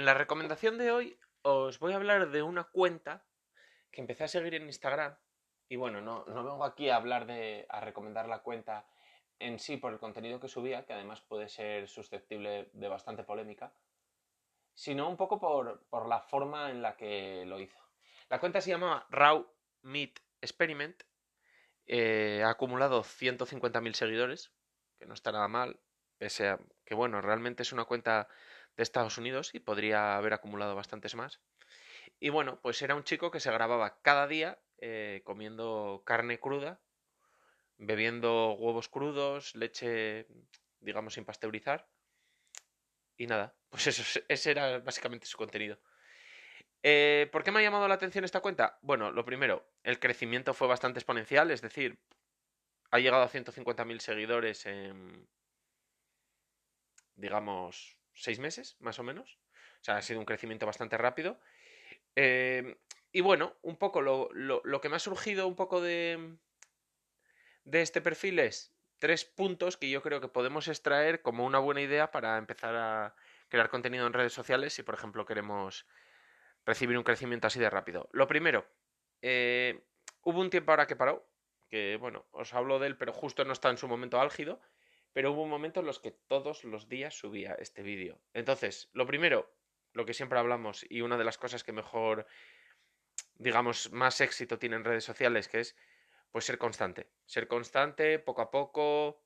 En 0.00 0.06
la 0.06 0.14
recomendación 0.14 0.78
de 0.78 0.92
hoy 0.92 1.20
os 1.42 1.78
voy 1.78 1.92
a 1.92 1.96
hablar 1.96 2.30
de 2.30 2.42
una 2.42 2.64
cuenta 2.64 3.26
que 3.92 4.00
empecé 4.00 4.24
a 4.24 4.28
seguir 4.28 4.54
en 4.54 4.62
Instagram. 4.62 5.14
Y 5.68 5.76
bueno, 5.76 6.00
no, 6.00 6.24
vengo 6.24 6.64
aquí 6.64 6.88
a 6.88 6.96
hablar 6.96 7.26
de. 7.26 7.66
a 7.68 7.80
recomendar 7.80 8.26
la 8.26 8.38
cuenta 8.38 8.88
en 9.38 9.58
sí 9.58 9.76
por 9.76 9.92
el 9.92 9.98
contenido 9.98 10.40
que 10.40 10.48
subía, 10.48 10.86
que 10.86 10.94
además 10.94 11.20
puede 11.20 11.50
ser 11.50 11.86
susceptible 11.86 12.70
de 12.72 12.88
bastante 12.88 13.24
polémica, 13.24 13.74
sino 14.72 15.06
un 15.06 15.18
poco 15.18 15.38
por, 15.38 16.08
la 16.08 16.20
forma 16.22 16.70
en 16.70 16.80
la 16.80 16.96
que 16.96 17.44
lo 17.44 17.60
hizo. 17.60 17.84
La 18.30 18.40
cuenta 18.40 18.62
se 18.62 18.70
llama 18.70 19.06
Raw 19.10 19.52
Meat 19.82 20.18
Experiment. 20.40 21.02
Eh, 21.84 22.42
ha 22.42 22.48
acumulado 22.48 23.02
150.000 23.02 23.92
seguidores, 23.92 24.50
que 24.98 25.04
no 25.04 25.12
está 25.12 25.30
nada 25.30 25.48
mal, 25.48 25.78
pese 26.16 26.48
a 26.48 26.58
que, 26.86 26.94
bueno, 26.94 27.20
realmente 27.20 27.64
es 27.64 27.72
una 27.74 27.84
cuenta 27.84 28.28
de 28.76 28.82
Estados 28.82 29.18
Unidos 29.18 29.54
y 29.54 29.60
podría 29.60 30.16
haber 30.16 30.32
acumulado 30.32 30.74
bastantes 30.74 31.14
más. 31.14 31.40
Y 32.18 32.28
bueno, 32.28 32.60
pues 32.62 32.80
era 32.82 32.94
un 32.94 33.04
chico 33.04 33.30
que 33.30 33.40
se 33.40 33.50
grababa 33.50 34.00
cada 34.02 34.26
día 34.26 34.58
eh, 34.78 35.22
comiendo 35.24 36.02
carne 36.04 36.38
cruda 36.38 36.80
bebiendo 37.80 38.52
huevos 38.52 38.88
crudos, 38.88 39.54
leche, 39.56 40.26
digamos, 40.80 41.14
sin 41.14 41.24
pasteurizar. 41.24 41.88
Y 43.16 43.26
nada, 43.26 43.56
pues 43.70 43.86
eso, 43.86 44.20
ese 44.28 44.50
era 44.50 44.78
básicamente 44.78 45.26
su 45.26 45.36
contenido. 45.36 45.78
Eh, 46.82 47.28
¿Por 47.32 47.42
qué 47.42 47.50
me 47.50 47.60
ha 47.60 47.62
llamado 47.62 47.88
la 47.88 47.94
atención 47.94 48.24
esta 48.24 48.40
cuenta? 48.40 48.78
Bueno, 48.82 49.10
lo 49.10 49.24
primero, 49.24 49.66
el 49.82 49.98
crecimiento 49.98 50.54
fue 50.54 50.68
bastante 50.68 50.98
exponencial, 50.98 51.50
es 51.50 51.60
decir, 51.60 51.98
ha 52.90 52.98
llegado 52.98 53.22
a 53.22 53.28
150.000 53.28 54.00
seguidores 54.00 54.66
en, 54.66 55.28
digamos, 57.16 57.98
seis 58.20 58.38
meses, 58.38 58.76
más 58.80 58.98
o 58.98 59.02
menos. 59.02 59.38
O 59.80 59.84
sea, 59.84 59.96
ha 59.96 60.02
sido 60.02 60.20
un 60.20 60.26
crecimiento 60.26 60.66
bastante 60.66 60.98
rápido. 60.98 61.40
Eh, 62.16 62.76
y 63.12 63.20
bueno, 63.22 63.56
un 63.62 63.76
poco 63.76 64.02
lo, 64.02 64.28
lo, 64.32 64.80
que 64.80 64.88
me 64.88 64.96
ha 64.96 65.00
surgido 65.00 65.46
un 65.48 65.56
poco 65.56 65.80
de, 65.80 66.36
de 67.64 67.82
este 67.82 68.00
perfil 68.00 68.38
es 68.38 68.74
tres 68.98 69.24
puntos 69.24 69.76
que 69.76 69.90
yo 69.90 70.02
creo 70.02 70.20
que 70.20 70.28
podemos 70.28 70.68
extraer 70.68 71.22
como 71.22 71.44
una 71.44 71.58
buena 71.58 71.80
idea 71.80 72.10
para 72.10 72.36
empezar 72.36 72.76
a 72.76 73.14
crear 73.48 73.70
contenido 73.70 74.06
en 74.06 74.12
redes 74.12 74.32
sociales 74.32 74.74
si, 74.74 74.82
por 74.82 74.94
ejemplo, 74.94 75.26
queremos 75.26 75.86
recibir 76.64 76.96
un 76.98 77.04
crecimiento 77.04 77.46
así 77.46 77.58
de 77.58 77.70
rápido. 77.70 78.08
Lo 78.12 78.28
primero, 78.28 78.66
eh, 79.22 79.82
hubo 80.22 80.40
un 80.40 80.50
tiempo 80.50 80.70
ahora 80.70 80.86
que 80.86 80.96
paró, 80.96 81.26
que 81.68 81.96
bueno, 81.96 82.26
os 82.30 82.52
hablo 82.54 82.78
de 82.78 82.88
él, 82.88 82.96
pero 82.96 83.12
justo 83.12 83.44
no 83.44 83.52
está 83.52 83.70
en 83.70 83.78
su 83.78 83.88
momento 83.88 84.20
álgido, 84.20 84.60
pero 85.12 85.32
hubo 85.32 85.42
un 85.42 85.50
momento 85.50 85.80
en 85.80 85.86
los 85.86 85.98
que 85.98 86.10
todos 86.10 86.64
los 86.64 86.88
días 86.88 87.14
subía 87.14 87.54
este 87.54 87.82
vídeo. 87.82 88.20
Entonces, 88.32 88.90
lo 88.92 89.06
primero, 89.06 89.52
lo 89.92 90.06
que 90.06 90.14
siempre 90.14 90.38
hablamos 90.38 90.86
y 90.88 91.00
una 91.00 91.16
de 91.16 91.24
las 91.24 91.38
cosas 91.38 91.64
que 91.64 91.72
mejor, 91.72 92.26
digamos, 93.34 93.92
más 93.92 94.20
éxito 94.20 94.58
tiene 94.58 94.76
en 94.76 94.84
redes 94.84 95.04
sociales, 95.04 95.48
que 95.48 95.60
es 95.60 95.76
pues 96.30 96.44
ser 96.44 96.58
constante. 96.58 97.10
Ser 97.26 97.48
constante, 97.48 98.18
poco 98.18 98.42
a 98.42 98.50
poco. 98.50 99.22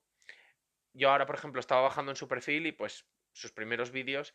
Yo 0.93 1.11
ahora, 1.11 1.25
por 1.25 1.35
ejemplo, 1.35 1.59
estaba 1.59 1.81
bajando 1.81 2.11
en 2.11 2.15
su 2.15 2.27
perfil 2.27 2.65
y 2.65 2.71
pues 2.71 3.05
sus 3.31 3.51
primeros 3.51 3.91
vídeos 3.91 4.33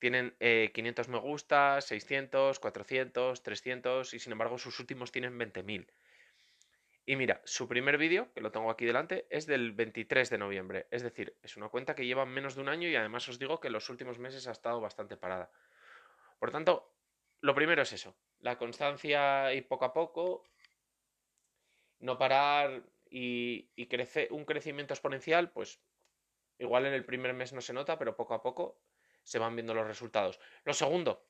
tienen 0.00 0.34
500 0.40 1.06
eh, 1.06 1.10
me 1.10 1.18
gusta, 1.18 1.80
600, 1.80 2.58
400, 2.58 3.42
300 3.42 4.14
y 4.14 4.18
sin 4.18 4.32
embargo 4.32 4.58
sus 4.58 4.80
últimos 4.80 5.12
tienen 5.12 5.38
20.000. 5.38 5.86
Y 7.06 7.16
mira, 7.16 7.40
su 7.44 7.66
primer 7.66 7.98
vídeo, 7.98 8.32
que 8.32 8.40
lo 8.40 8.52
tengo 8.52 8.70
aquí 8.70 8.84
delante, 8.84 9.26
es 9.30 9.46
del 9.46 9.72
23 9.72 10.30
de 10.30 10.38
noviembre. 10.38 10.86
Es 10.90 11.02
decir, 11.02 11.36
es 11.42 11.56
una 11.56 11.68
cuenta 11.68 11.94
que 11.94 12.06
lleva 12.06 12.26
menos 12.26 12.54
de 12.54 12.60
un 12.60 12.68
año 12.68 12.88
y 12.88 12.96
además 12.96 13.28
os 13.28 13.38
digo 13.38 13.58
que 13.58 13.70
los 13.70 13.88
últimos 13.88 14.18
meses 14.18 14.46
ha 14.46 14.52
estado 14.52 14.80
bastante 14.80 15.16
parada. 15.16 15.50
Por 16.38 16.50
tanto, 16.50 16.94
lo 17.40 17.54
primero 17.54 17.82
es 17.82 17.92
eso, 17.92 18.16
la 18.40 18.58
constancia 18.58 19.52
y 19.54 19.62
poco 19.62 19.86
a 19.86 19.92
poco, 19.92 20.44
no 22.00 22.18
parar 22.18 22.82
y, 23.10 23.70
y 23.74 23.86
crecer, 23.86 24.28
un 24.30 24.44
crecimiento 24.44 24.94
exponencial, 24.94 25.50
pues 25.50 25.82
igual 26.58 26.86
en 26.86 26.92
el 26.92 27.04
primer 27.04 27.32
mes 27.32 27.52
no 27.52 27.60
se 27.60 27.72
nota, 27.72 27.98
pero 27.98 28.16
poco 28.16 28.34
a 28.34 28.42
poco 28.42 28.78
se 29.22 29.38
van 29.38 29.56
viendo 29.56 29.74
los 29.74 29.86
resultados. 29.86 30.38
Lo 30.64 30.74
segundo, 30.74 31.26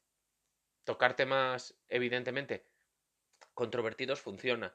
tocar 0.85 1.15
temas 1.15 1.79
evidentemente 1.89 2.67
controvertidos 3.55 4.21
funciona. 4.21 4.75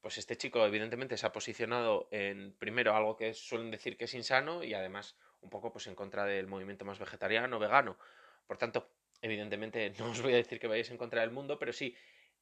Pues 0.00 0.16
este 0.18 0.36
chico 0.36 0.64
evidentemente 0.64 1.16
se 1.16 1.26
ha 1.26 1.32
posicionado 1.32 2.08
en 2.10 2.54
primero 2.54 2.94
algo 2.94 3.16
que 3.16 3.34
suelen 3.34 3.70
decir 3.70 3.96
que 3.96 4.04
es 4.06 4.14
insano 4.14 4.64
y 4.64 4.72
además 4.72 5.16
un 5.40 5.50
poco 5.50 5.72
pues 5.72 5.86
en 5.86 5.94
contra 5.94 6.24
del 6.24 6.46
movimiento 6.46 6.84
más 6.84 6.98
vegetariano, 6.98 7.58
vegano. 7.58 7.98
Por 8.46 8.56
tanto, 8.56 8.90
evidentemente 9.20 9.92
no 9.98 10.10
os 10.10 10.22
voy 10.22 10.32
a 10.32 10.36
decir 10.36 10.58
que 10.58 10.68
vayáis 10.68 10.90
en 10.90 10.96
contra 10.96 11.20
del 11.20 11.30
mundo, 11.30 11.58
pero 11.58 11.72
sí 11.72 11.94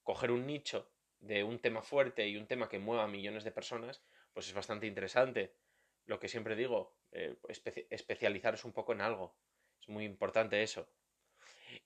coger 0.03 0.31
un 0.31 0.47
nicho 0.47 0.91
de 1.21 1.43
un 1.43 1.59
tema 1.59 1.83
fuerte 1.83 2.29
y 2.29 2.37
un 2.37 2.47
tema 2.47 2.69
que 2.69 2.79
mueva 2.79 3.05
a 3.05 3.09
millones 3.09 3.43
de 3.43 3.51
personas, 3.51 4.03
pues 4.33 4.47
es 4.47 4.55
bastante 4.55 4.87
interesante. 4.87 5.57
Lo 6.07 6.21
que 6.21 6.29
siempre 6.29 6.55
digo, 6.55 6.97
eh, 7.11 7.37
especializaros 7.91 8.65
un 8.65 8.73
poco 8.73 8.93
en 8.93 9.01
algo 9.01 9.37
muy 9.89 10.05
importante 10.05 10.63
eso. 10.63 10.89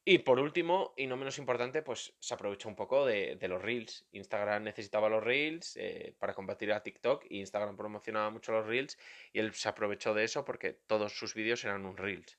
Y 0.05 0.19
por 0.19 0.41
último, 0.41 0.95
y 0.97 1.07
no 1.07 1.17
menos 1.17 1.39
importante, 1.39 1.81
pues 1.81 2.13
se 2.19 2.35
aprovechó 2.35 2.69
un 2.69 2.75
poco 2.75 3.07
de, 3.07 3.39
los 3.49 3.63
Reels. 3.63 4.05
Instagram 4.11 4.65
necesitaba 4.65 5.09
los 5.09 5.23
Reels 5.23 5.77
eh, 5.77 6.17
para 6.19 6.35
combatir 6.35 6.73
a 6.73 6.83
TikTok 6.83 7.25
y 7.29 7.39
Instagram 7.39 7.77
promocionaba 7.77 8.31
mucho 8.31 8.51
los 8.51 8.67
Reels 8.67 8.99
y 9.33 9.39
él 9.39 9.55
se 9.55 9.69
aprovechó 9.69 10.13
de 10.13 10.25
eso 10.25 10.45
porque 10.45 10.73
todos 10.73 11.17
sus 11.17 11.35
vídeos 11.35 11.65
eran 11.65 11.87
un 11.87 11.97
Reels. 11.97 12.37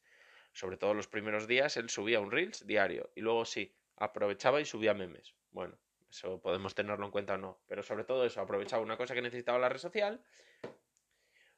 Sobre 0.51 0.75
todo 0.75 0.93
los 0.93 1.07
primeros 1.07 1.47
días 1.47 1.77
él 1.77 1.89
subía 1.89 2.19
un 2.19 2.31
Reels 2.31 2.67
diario 2.67 3.11
y 3.15 3.21
luego 3.21 3.45
sí, 3.45 3.73
aprovechaba 3.95 4.59
y 4.59 4.65
subía 4.65 4.93
memes. 4.93 5.33
Bueno, 5.51 5.77
eso 6.09 6.41
podemos 6.41 6.75
tenerlo 6.75 7.05
en 7.05 7.11
cuenta 7.11 7.35
o 7.35 7.37
no, 7.37 7.61
pero 7.65 7.81
sobre 7.81 8.03
todo 8.03 8.25
eso, 8.25 8.41
aprovechaba 8.41 8.83
una 8.83 8.97
cosa 8.97 9.13
que 9.13 9.21
necesitaba 9.21 9.57
la 9.57 9.69
red 9.69 9.79
social, 9.79 10.21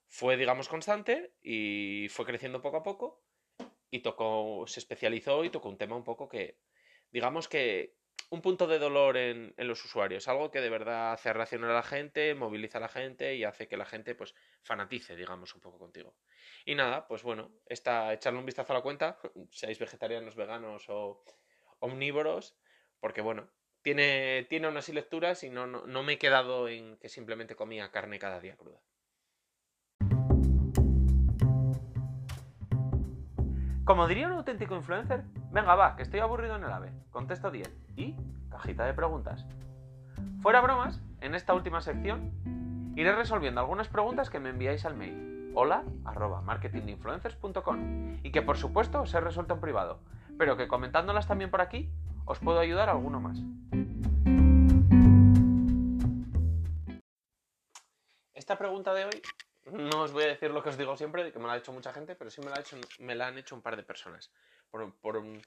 fue 0.07 0.37
digamos 0.37 0.69
constante 0.69 1.33
y 1.41 2.07
fue 2.11 2.25
creciendo 2.25 2.61
poco 2.61 2.77
a 2.77 2.83
poco 2.83 3.24
y 3.95 3.99
tocó, 4.01 4.65
se 4.67 4.81
especializó 4.81 5.45
y 5.45 5.49
tocó 5.49 5.69
un 5.69 5.77
tema 5.77 5.95
un 5.95 6.03
poco 6.03 6.27
que, 6.27 6.57
digamos 7.11 7.47
que 7.47 7.95
un 8.29 8.41
punto 8.41 8.67
de 8.67 8.77
dolor 8.77 9.15
en, 9.15 9.53
los 9.57 9.85
usuarios, 9.85 10.27
algo 10.27 10.51
que 10.51 10.59
de 10.59 10.69
verdad 10.69 11.13
hace 11.13 11.31
reaccionar 11.31 11.71
a 11.71 11.75
la 11.75 11.83
gente, 11.83 12.35
moviliza 12.35 12.79
a 12.79 12.81
la 12.81 12.89
gente 12.89 13.35
y 13.35 13.45
hace 13.45 13.69
que 13.69 13.77
la 13.77 13.85
gente 13.85 14.13
pues 14.13 14.35
fanatice, 14.63 15.15
digamos, 15.15 15.55
un 15.55 15.61
poco 15.61 15.79
contigo. 15.79 16.17
Y 16.65 16.75
nada, 16.75 17.07
pues 17.07 17.23
bueno, 17.23 17.51
está 17.67 18.13
echarle 18.13 18.39
un 18.39 18.45
vistazo 18.45 18.73
a 18.73 18.77
la 18.77 18.81
cuenta, 18.81 19.17
seáis 19.51 19.79
vegetarianos, 19.79 20.35
veganos 20.35 20.89
o 20.89 21.23
omnívoros, 21.79 22.57
porque 22.99 23.21
bueno, 23.21 23.49
tiene, 23.81 24.45
tiene 24.49 24.67
unas 24.67 24.89
lecturas 24.89 25.43
y 25.43 25.49
no, 25.49 25.67
no 25.67 26.03
me 26.03 26.13
he 26.13 26.17
quedado 26.17 26.67
en 26.67 26.97
que 26.97 27.07
simplemente 27.07 27.55
comía 27.55 27.91
carne 27.91 28.19
cada 28.19 28.41
día 28.41 28.57
cruda. 28.57 28.81
Como 33.85 34.07
diría 34.07 34.25
un 34.25 34.33
auténtico 34.33 34.75
influencer, 34.75 35.25
venga 35.51 35.75
va, 35.75 35.95
que 35.95 36.01
estoy 36.01 36.19
aburrido 36.19 36.55
en 36.55 36.63
el 36.63 36.71
AVE, 36.71 36.91
contesto 37.11 37.51
10 37.51 37.71
y 37.95 38.15
cajita 38.49 38.83
de 38.83 38.95
preguntas. 38.95 39.45
Fuera 40.41 40.59
bromas, 40.59 40.99
en 41.21 41.35
esta 41.35 41.53
última 41.53 41.81
sección 41.81 42.31
iré 42.95 43.15
resolviendo 43.15 43.61
algunas 43.61 43.87
preguntas 43.87 44.31
que 44.31 44.39
me 44.39 44.49
enviáis 44.49 44.85
al 44.85 44.95
mail 44.95 45.51
hola 45.53 45.83
arroba 46.03 46.41
marketinginfluencers.com 46.41 48.21
y 48.23 48.31
que 48.31 48.41
por 48.41 48.57
supuesto 48.57 49.01
os 49.01 49.13
he 49.13 49.19
resuelto 49.19 49.53
en 49.53 49.61
privado, 49.61 49.99
pero 50.39 50.57
que 50.57 50.67
comentándolas 50.67 51.27
también 51.27 51.51
por 51.51 51.61
aquí 51.61 51.91
os 52.25 52.39
puedo 52.39 52.57
ayudar 52.57 52.89
a 52.89 52.93
alguno 52.93 53.21
más. 53.21 53.37
Esta 58.33 58.57
pregunta 58.57 58.95
de 58.95 59.05
hoy 59.05 59.21
no 59.71 60.03
os 60.03 60.11
voy 60.11 60.23
a 60.23 60.27
decir 60.27 60.51
lo 60.51 60.61
que 60.61 60.69
os 60.69 60.77
digo 60.77 60.95
siempre, 60.95 61.31
que 61.31 61.39
me 61.39 61.45
lo 61.45 61.51
ha 61.51 61.57
hecho 61.57 61.73
mucha 61.73 61.93
gente, 61.93 62.15
pero 62.15 62.29
sí 62.29 62.41
me 62.41 62.49
la, 62.49 62.57
ha 62.57 62.59
hecho, 62.59 62.77
me 62.99 63.15
la 63.15 63.27
han 63.27 63.37
hecho 63.37 63.55
un 63.55 63.61
par 63.61 63.75
de 63.75 63.83
personas. 63.83 64.31
Por, 64.69 65.17
un, 65.17 65.41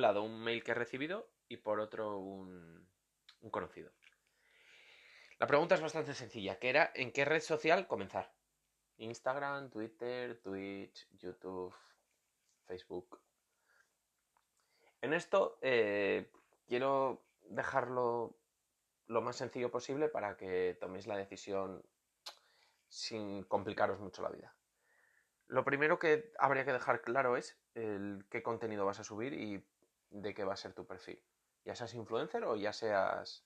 lado, 0.00 0.22
un 0.22 0.40
mail 0.40 0.62
que 0.62 0.72
he 0.72 0.74
recibido 0.74 1.30
y 1.48 1.56
por 1.56 1.80
otro, 1.80 2.18
un, 2.18 2.86
un 3.40 3.50
conocido. 3.50 3.92
La 5.38 5.46
pregunta 5.46 5.74
es 5.74 5.80
bastante 5.80 6.14
sencilla, 6.14 6.58
que 6.58 6.68
era 6.68 6.92
¿en 6.94 7.12
qué 7.12 7.24
red 7.24 7.40
social 7.40 7.86
comenzar? 7.86 8.32
Instagram, 8.98 9.70
Twitter, 9.70 10.40
Twitch, 10.40 11.08
YouTube, 11.18 11.74
Facebook. 12.66 13.20
En 15.00 15.12
esto 15.12 15.58
eh, 15.60 16.30
quiero 16.66 17.26
dejarlo 17.42 18.38
lo 19.06 19.20
más 19.20 19.36
sencillo 19.36 19.70
posible 19.70 20.08
para 20.08 20.36
que 20.36 20.76
toméis 20.80 21.06
la 21.06 21.16
decisión 21.16 21.84
sin 22.94 23.42
complicaros 23.42 23.98
mucho 23.98 24.22
la 24.22 24.28
vida. 24.28 24.54
Lo 25.48 25.64
primero 25.64 25.98
que 25.98 26.32
habría 26.38 26.64
que 26.64 26.72
dejar 26.72 27.02
claro 27.02 27.36
es 27.36 27.58
el 27.74 28.24
qué 28.30 28.42
contenido 28.42 28.86
vas 28.86 29.00
a 29.00 29.04
subir 29.04 29.32
y 29.32 29.66
de 30.10 30.32
qué 30.32 30.44
va 30.44 30.54
a 30.54 30.56
ser 30.56 30.74
tu 30.74 30.86
perfil. 30.86 31.20
Ya 31.64 31.74
seas 31.74 31.92
influencer 31.94 32.44
o 32.44 32.54
ya 32.54 32.72
seas 32.72 33.44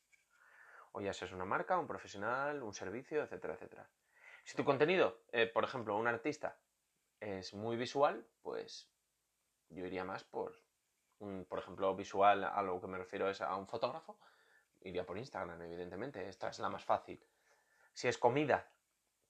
o 0.92 1.00
ya 1.00 1.14
seas 1.14 1.32
una 1.32 1.46
marca, 1.46 1.78
un 1.78 1.86
profesional, 1.86 2.62
un 2.62 2.74
servicio, 2.74 3.22
etcétera, 3.22 3.54
etcétera. 3.54 3.88
Si 4.44 4.54
tu 4.54 4.64
contenido, 4.64 5.22
eh, 5.32 5.46
por 5.46 5.64
ejemplo, 5.64 5.96
un 5.96 6.08
artista 6.08 6.58
es 7.18 7.54
muy 7.54 7.76
visual, 7.76 8.26
pues 8.42 8.90
yo 9.70 9.86
iría 9.86 10.04
más 10.04 10.24
por 10.24 10.60
un, 11.20 11.46
por 11.46 11.58
ejemplo, 11.58 11.94
visual, 11.96 12.44
a 12.44 12.62
lo 12.62 12.80
que 12.80 12.86
me 12.86 12.98
refiero 12.98 13.30
es 13.30 13.40
a 13.40 13.56
un 13.56 13.66
fotógrafo, 13.66 14.18
iría 14.82 15.06
por 15.06 15.16
Instagram, 15.16 15.62
evidentemente, 15.62 16.28
esta 16.28 16.50
es 16.50 16.58
la 16.58 16.68
más 16.68 16.84
fácil. 16.84 17.22
Si 17.92 18.08
es 18.08 18.18
comida, 18.18 18.70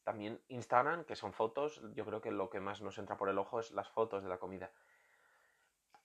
también 0.05 0.41
Instagram, 0.49 1.05
que 1.05 1.17
son 1.17 1.33
fotos, 1.33 1.83
yo 1.95 2.05
creo 2.05 2.21
que 2.21 2.31
lo 2.31 2.51
que 2.51 2.61
más 2.61 2.81
nos 2.81 2.99
entra 2.99 3.17
por 3.17 3.29
el 3.29 3.39
ojo 3.39 3.61
es 3.61 3.73
las 3.73 3.89
fotos 3.89 4.23
de 4.23 4.29
la 4.29 4.39
comida. 4.39 4.73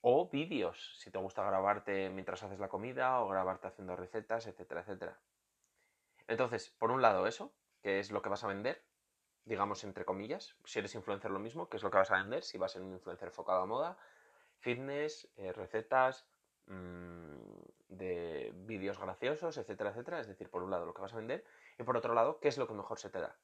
O 0.01 0.29
vídeos, 0.29 0.97
si 0.99 1.11
te 1.11 1.19
gusta 1.19 1.43
grabarte 1.43 2.09
mientras 2.09 2.43
haces 2.43 2.59
la 2.59 2.67
comida 2.67 3.21
o 3.21 3.27
grabarte 3.29 3.67
haciendo 3.67 3.95
recetas, 3.95 4.47
etcétera, 4.47 4.81
etcétera. 4.81 5.19
Entonces, 6.27 6.69
por 6.77 6.91
un 6.91 7.01
lado 7.01 7.27
eso, 7.27 7.53
que 7.81 7.99
es 7.99 8.11
lo 8.11 8.21
que 8.21 8.29
vas 8.29 8.43
a 8.43 8.47
vender, 8.47 8.83
digamos 9.45 9.83
entre 9.83 10.05
comillas, 10.05 10.55
si 10.65 10.79
eres 10.79 10.95
influencer 10.95 11.31
lo 11.31 11.39
mismo, 11.39 11.69
que 11.69 11.77
es 11.77 11.83
lo 11.83 11.91
que 11.91 11.97
vas 11.97 12.11
a 12.11 12.17
vender, 12.17 12.43
si 12.43 12.57
vas 12.57 12.71
a 12.71 12.73
ser 12.73 12.81
un 12.81 12.93
influencer 12.93 13.27
enfocado 13.27 13.61
a 13.61 13.65
moda, 13.65 13.97
fitness, 14.59 15.29
eh, 15.35 15.51
recetas, 15.53 16.25
mm, 16.67 17.37
de 17.89 18.51
vídeos 18.55 18.99
graciosos, 18.99 19.57
etcétera, 19.57 19.91
etcétera. 19.91 20.19
Es 20.19 20.27
decir, 20.27 20.49
por 20.49 20.63
un 20.63 20.71
lado 20.71 20.85
lo 20.85 20.93
que 20.93 21.01
vas 21.01 21.13
a 21.13 21.17
vender 21.17 21.45
y 21.77 21.83
por 21.83 21.97
otro 21.97 22.13
lado, 22.13 22.39
qué 22.39 22.47
es 22.47 22.57
lo 22.57 22.67
que 22.67 22.73
mejor 22.73 22.99
se 22.99 23.09
te 23.09 23.19
da. 23.19 23.37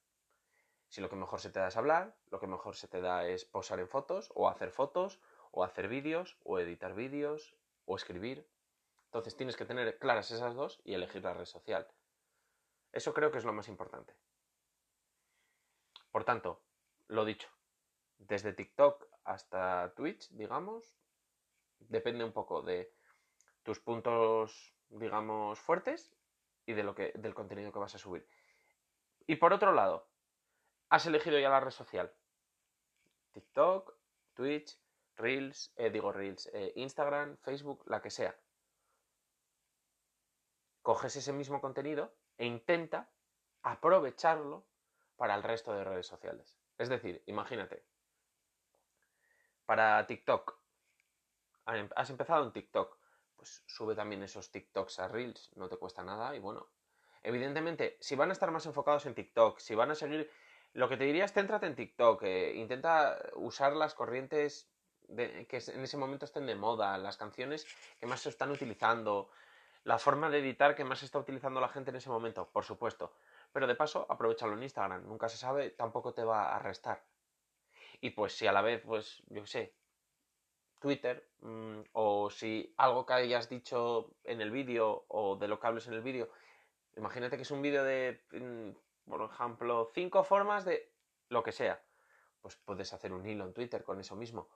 Si 0.89 1.01
lo 1.01 1.09
que 1.09 1.15
mejor 1.15 1.39
se 1.39 1.51
te 1.51 1.59
da 1.59 1.67
es 1.67 1.77
hablar, 1.77 2.15
lo 2.31 2.39
que 2.39 2.47
mejor 2.47 2.75
se 2.75 2.87
te 2.87 2.99
da 2.99 3.27
es 3.27 3.45
posar 3.45 3.79
en 3.79 3.87
fotos, 3.87 4.31
o 4.35 4.49
hacer 4.49 4.71
fotos, 4.71 5.19
o 5.51 5.63
hacer 5.63 5.87
vídeos, 5.87 6.37
o 6.43 6.59
editar 6.59 6.93
vídeos, 6.95 7.55
o 7.85 7.95
escribir. 7.95 8.47
Entonces 9.05 9.35
tienes 9.35 9.55
que 9.55 9.65
tener 9.65 9.99
claras 9.99 10.31
esas 10.31 10.55
dos 10.55 10.81
y 10.83 10.93
elegir 10.93 11.23
la 11.23 11.33
red 11.33 11.45
social. 11.45 11.87
Eso 12.91 13.13
creo 13.13 13.31
que 13.31 13.37
es 13.37 13.45
lo 13.45 13.53
más 13.53 13.67
importante. 13.67 14.15
Por 16.11 16.23
tanto, 16.23 16.61
lo 17.07 17.23
dicho, 17.23 17.49
desde 18.17 18.53
TikTok 18.53 19.05
hasta 19.23 19.93
Twitch, 19.95 20.29
digamos, 20.31 20.95
depende 21.79 22.23
un 22.23 22.33
poco 22.33 22.63
de 22.63 22.91
tus 23.61 23.79
puntos, 23.79 24.73
digamos, 24.89 25.59
fuertes 25.59 26.11
y 26.65 26.73
de 26.73 26.83
lo 26.83 26.95
que, 26.95 27.11
del 27.15 27.35
contenido 27.35 27.71
que 27.71 27.79
vas 27.79 27.93
a 27.93 27.99
subir. 27.99 28.27
Y 29.27 29.35
por 29.35 29.53
otro 29.53 29.71
lado, 29.71 30.08
has 30.89 31.05
elegido 31.05 31.39
ya 31.39 31.49
la 31.49 31.59
red 31.59 31.71
social. 31.71 32.11
TikTok, 33.31 33.95
Twitch, 34.33 34.79
Reels, 35.15 35.71
eh, 35.75 35.89
digo 35.89 36.11
Reels, 36.11 36.49
eh, 36.53 36.73
Instagram, 36.75 37.37
Facebook, 37.37 37.83
la 37.87 38.01
que 38.01 38.09
sea. 38.09 38.35
Coges 40.81 41.15
ese 41.15 41.33
mismo 41.33 41.61
contenido 41.61 42.15
e 42.37 42.45
intenta 42.45 43.11
aprovecharlo 43.63 44.65
para 45.17 45.35
el 45.35 45.43
resto 45.43 45.73
de 45.73 45.83
redes 45.83 46.07
sociales. 46.07 46.57
Es 46.77 46.89
decir, 46.89 47.21
imagínate, 47.27 47.85
para 49.65 50.07
TikTok, 50.07 50.57
has 51.65 52.09
empezado 52.09 52.45
en 52.45 52.53
TikTok, 52.53 52.97
pues 53.35 53.63
sube 53.67 53.93
también 53.95 54.23
esos 54.23 54.49
TikToks 54.51 54.99
a 54.99 55.07
Reels, 55.07 55.51
no 55.55 55.67
te 55.69 55.77
cuesta 55.77 56.03
nada 56.03 56.35
y 56.35 56.39
bueno, 56.39 56.69
evidentemente, 57.21 57.97
si 57.99 58.15
van 58.15 58.29
a 58.29 58.33
estar 58.33 58.49
más 58.49 58.65
enfocados 58.65 59.05
en 59.05 59.13
TikTok, 59.13 59.59
si 59.59 59.75
van 59.75 59.91
a 59.91 59.95
seguir, 59.95 60.31
lo 60.73 60.89
que 60.89 60.97
te 60.97 61.03
diría 61.05 61.25
es 61.25 61.33
céntrate 61.33 61.65
en 61.65 61.75
TikTok, 61.75 62.23
eh, 62.23 62.53
intenta 62.55 63.17
usar 63.35 63.73
las 63.73 63.93
corrientes 63.93 64.69
que 65.15 65.63
en 65.67 65.83
ese 65.83 65.97
momento 65.97 66.25
estén 66.25 66.45
de 66.45 66.55
moda, 66.55 66.97
las 66.97 67.17
canciones 67.17 67.65
que 67.99 68.05
más 68.05 68.21
se 68.21 68.29
están 68.29 68.51
utilizando, 68.51 69.29
la 69.83 69.97
forma 69.97 70.29
de 70.29 70.39
editar 70.39 70.75
que 70.75 70.83
más 70.83 71.01
está 71.01 71.17
utilizando 71.17 71.59
la 71.59 71.69
gente 71.69 71.89
en 71.89 71.95
ese 71.97 72.09
momento, 72.09 72.49
por 72.51 72.63
supuesto. 72.63 73.13
Pero 73.51 73.65
de 73.65 73.75
paso, 73.75 74.05
aprovechalo 74.07 74.53
en 74.53 74.63
Instagram, 74.63 75.07
nunca 75.07 75.27
se 75.27 75.37
sabe, 75.37 75.71
tampoco 75.71 76.13
te 76.13 76.23
va 76.23 76.55
a 76.55 76.59
restar. 76.59 77.03
Y 78.01 78.11
pues 78.11 78.33
si 78.33 78.45
a 78.45 78.51
la 78.51 78.61
vez, 78.61 78.81
pues, 78.85 79.23
yo 79.27 79.45
sé, 79.45 79.73
Twitter, 80.79 81.27
mm, 81.41 81.81
o 81.93 82.29
si 82.29 82.73
algo 82.77 83.05
que 83.05 83.13
hayas 83.13 83.49
dicho 83.49 84.15
en 84.23 84.41
el 84.41 84.51
vídeo 84.51 85.05
o 85.07 85.35
de 85.35 85.47
lo 85.47 85.59
que 85.59 85.67
hables 85.67 85.87
en 85.87 85.93
el 85.93 86.01
vídeo, 86.01 86.29
imagínate 86.95 87.35
que 87.35 87.43
es 87.43 87.51
un 87.51 87.61
vídeo 87.61 87.83
de, 87.83 88.21
mm, 88.31 88.69
por 89.09 89.23
ejemplo, 89.23 89.89
cinco 89.93 90.23
formas 90.23 90.63
de 90.63 90.93
lo 91.29 91.43
que 91.43 91.51
sea, 91.51 91.81
pues 92.41 92.55
puedes 92.55 92.93
hacer 92.93 93.11
un 93.11 93.25
hilo 93.25 93.45
en 93.45 93.53
Twitter 93.53 93.83
con 93.83 93.99
eso 93.99 94.15
mismo. 94.15 94.47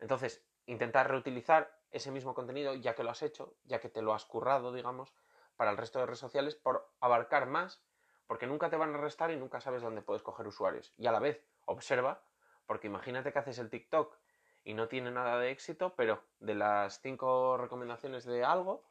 Entonces, 0.00 0.44
intentar 0.66 1.08
reutilizar 1.08 1.78
ese 1.90 2.10
mismo 2.10 2.34
contenido 2.34 2.74
ya 2.74 2.94
que 2.94 3.04
lo 3.04 3.10
has 3.10 3.22
hecho, 3.22 3.54
ya 3.64 3.78
que 3.78 3.88
te 3.88 4.02
lo 4.02 4.14
has 4.14 4.24
currado, 4.24 4.72
digamos, 4.72 5.12
para 5.56 5.70
el 5.70 5.76
resto 5.76 5.98
de 5.98 6.06
redes 6.06 6.18
sociales 6.18 6.54
por 6.56 6.90
abarcar 7.00 7.46
más, 7.46 7.84
porque 8.26 8.46
nunca 8.46 8.70
te 8.70 8.76
van 8.76 8.94
a 8.94 8.98
restar 8.98 9.30
y 9.30 9.36
nunca 9.36 9.60
sabes 9.60 9.82
dónde 9.82 10.02
puedes 10.02 10.22
coger 10.22 10.46
usuarios. 10.46 10.92
Y 10.96 11.06
a 11.06 11.12
la 11.12 11.20
vez, 11.20 11.44
observa, 11.66 12.22
porque 12.66 12.86
imagínate 12.86 13.32
que 13.32 13.38
haces 13.38 13.58
el 13.58 13.70
TikTok 13.70 14.16
y 14.64 14.74
no 14.74 14.88
tiene 14.88 15.10
nada 15.10 15.38
de 15.38 15.50
éxito, 15.50 15.94
pero 15.94 16.24
de 16.40 16.54
las 16.54 17.00
cinco 17.00 17.58
recomendaciones 17.58 18.24
de 18.24 18.44
algo, 18.44 18.84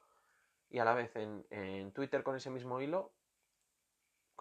y 0.69 0.79
a 0.79 0.85
la 0.85 0.93
vez 0.93 1.15
en, 1.15 1.45
en 1.49 1.91
Twitter 1.91 2.23
con 2.23 2.35
ese 2.35 2.49
mismo 2.49 2.79
hilo, 2.79 3.11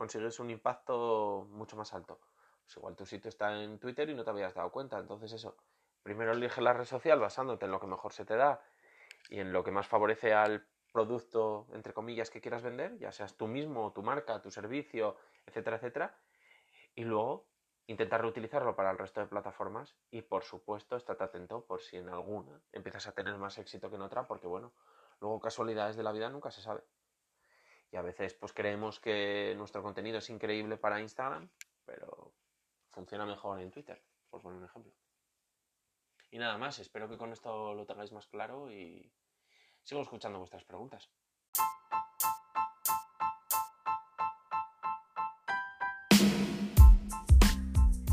consigues 0.03 0.41
un 0.41 0.51
impacto 0.51 1.47
mucho 1.51 1.77
más 1.77 1.95
alto. 1.95 2.19
Pues 2.65 2.77
igual 2.77 2.97
tu 2.97 3.07
sitio 3.07 3.29
está 3.29 3.62
en 3.62 3.79
Twitter 3.79 4.11
y 4.11 4.15
no 4.15 4.25
te 4.25 4.31
habías 4.31 4.53
dado 4.53 4.69
cuenta, 4.73 4.99
entonces 4.99 5.33
eso, 5.33 5.57
primero 6.03 6.33
elige 6.33 6.61
la 6.61 6.73
red 6.73 6.87
social 6.87 7.21
basándote 7.21 7.67
en 7.67 7.71
lo 7.71 7.79
que 7.79 7.87
mejor 7.87 8.12
se 8.12 8.25
te 8.25 8.35
da 8.35 8.61
y 9.29 9.38
en 9.38 9.53
lo 9.53 9.62
que 9.62 9.71
más 9.71 9.87
favorece 9.87 10.35
al 10.35 10.67
producto, 10.93 11.69
entre 11.73 11.95
comillas, 11.95 12.31
que 12.31 12.41
quieras 12.41 12.65
vender, 12.65 12.99
ya 12.99 13.12
seas 13.12 13.37
tú 13.37 13.47
mismo, 13.47 13.93
tu 13.93 14.03
marca, 14.03 14.43
tu 14.43 14.51
servicio, 14.51 15.17
etcétera, 15.47 15.77
etcétera. 15.77 16.19
Y 16.97 17.05
luego 17.05 17.47
intentar 17.87 18.23
reutilizarlo 18.23 18.75
para 18.75 18.91
el 18.91 18.99
resto 18.99 19.21
de 19.21 19.29
plataformas 19.29 19.95
y, 20.11 20.23
por 20.23 20.43
supuesto, 20.43 20.97
estate 20.97 21.23
atento 21.23 21.65
por 21.65 21.81
si 21.81 21.99
en 21.99 22.09
alguna 22.09 22.61
empiezas 22.73 23.07
a 23.07 23.12
tener 23.12 23.38
más 23.38 23.57
éxito 23.59 23.88
que 23.88 23.95
en 23.95 24.03
otra, 24.03 24.27
porque, 24.27 24.49
bueno, 24.49 24.73
luego 25.21 25.38
casualidades 25.38 25.95
de 25.95 26.03
la 26.03 26.11
vida 26.11 26.29
nunca 26.29 26.51
se 26.51 26.61
sabe. 26.61 26.83
Y 27.92 27.96
a 27.98 28.02
veces, 28.02 28.35
pues 28.35 28.52
creemos 28.55 28.98
que 28.98 29.55
nuestro 29.57 29.81
contenido 29.83 30.18
es 30.18 30.28
increíble 30.31 30.78
para 30.78 31.00
Instagram, 31.00 31.48
pero 31.85 32.33
funciona 32.90 33.24
mejor 33.26 33.61
en 33.61 33.70
Twitter, 33.70 34.02
por 34.31 34.40
poner 34.40 34.59
un 34.59 34.64
ejemplo. 34.64 34.90
Y 36.31 36.38
nada 36.38 36.57
más, 36.57 36.78
espero 36.78 37.07
que 37.07 37.18
con 37.18 37.35
esto 37.35 37.74
lo 37.74 37.85
tengáis 37.85 38.11
más 38.12 38.26
claro 38.26 38.72
y 38.72 39.12
sigo 39.83 40.00
escuchando 40.00 40.38
vuestras 40.38 40.64
preguntas. 40.64 41.11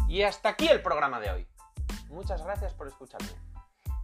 Y 0.09 0.23
hasta 0.23 0.49
aquí 0.49 0.67
el 0.67 0.81
programa 0.81 1.21
de 1.21 1.31
hoy. 1.31 1.47
Muchas 2.09 2.43
gracias 2.43 2.73
por 2.73 2.89
escucharme. 2.89 3.29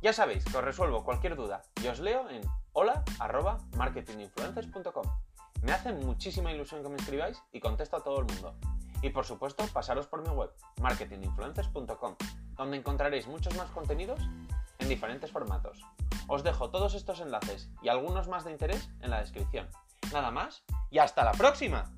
Ya 0.01 0.13
sabéis 0.13 0.45
que 0.45 0.55
os 0.55 0.63
resuelvo 0.63 1.03
cualquier 1.03 1.35
duda 1.35 1.63
y 1.83 1.87
os 1.87 1.99
leo 1.99 2.29
en 2.29 2.43
hola.marketinginfluencers.com. 2.71 5.34
Me 5.65 5.71
hace 5.71 5.91
muchísima 5.93 6.51
ilusión 6.51 6.83
que 6.83 6.89
me 6.89 6.97
escribáis 6.97 7.41
y 7.51 7.59
contesto 7.59 7.97
a 7.97 8.03
todo 8.03 8.19
el 8.19 8.25
mundo. 8.25 8.53
Y 9.01 9.09
por 9.09 9.25
supuesto, 9.25 9.65
pasaros 9.73 10.05
por 10.05 10.21
mi 10.21 10.29
web, 10.29 10.51
marketinginfluencers.com, 10.79 12.15
donde 12.55 12.77
encontraréis 12.77 13.25
muchos 13.25 13.55
más 13.55 13.71
contenidos 13.71 14.19
en 14.77 14.89
diferentes 14.89 15.31
formatos. 15.31 15.81
Os 16.27 16.43
dejo 16.43 16.69
todos 16.69 16.93
estos 16.93 17.19
enlaces 17.19 17.71
y 17.81 17.89
algunos 17.89 18.27
más 18.27 18.45
de 18.45 18.51
interés 18.51 18.91
en 19.01 19.09
la 19.09 19.21
descripción. 19.21 19.67
Nada 20.13 20.29
más 20.29 20.63
y 20.91 20.99
hasta 20.99 21.23
la 21.23 21.31
próxima. 21.31 21.91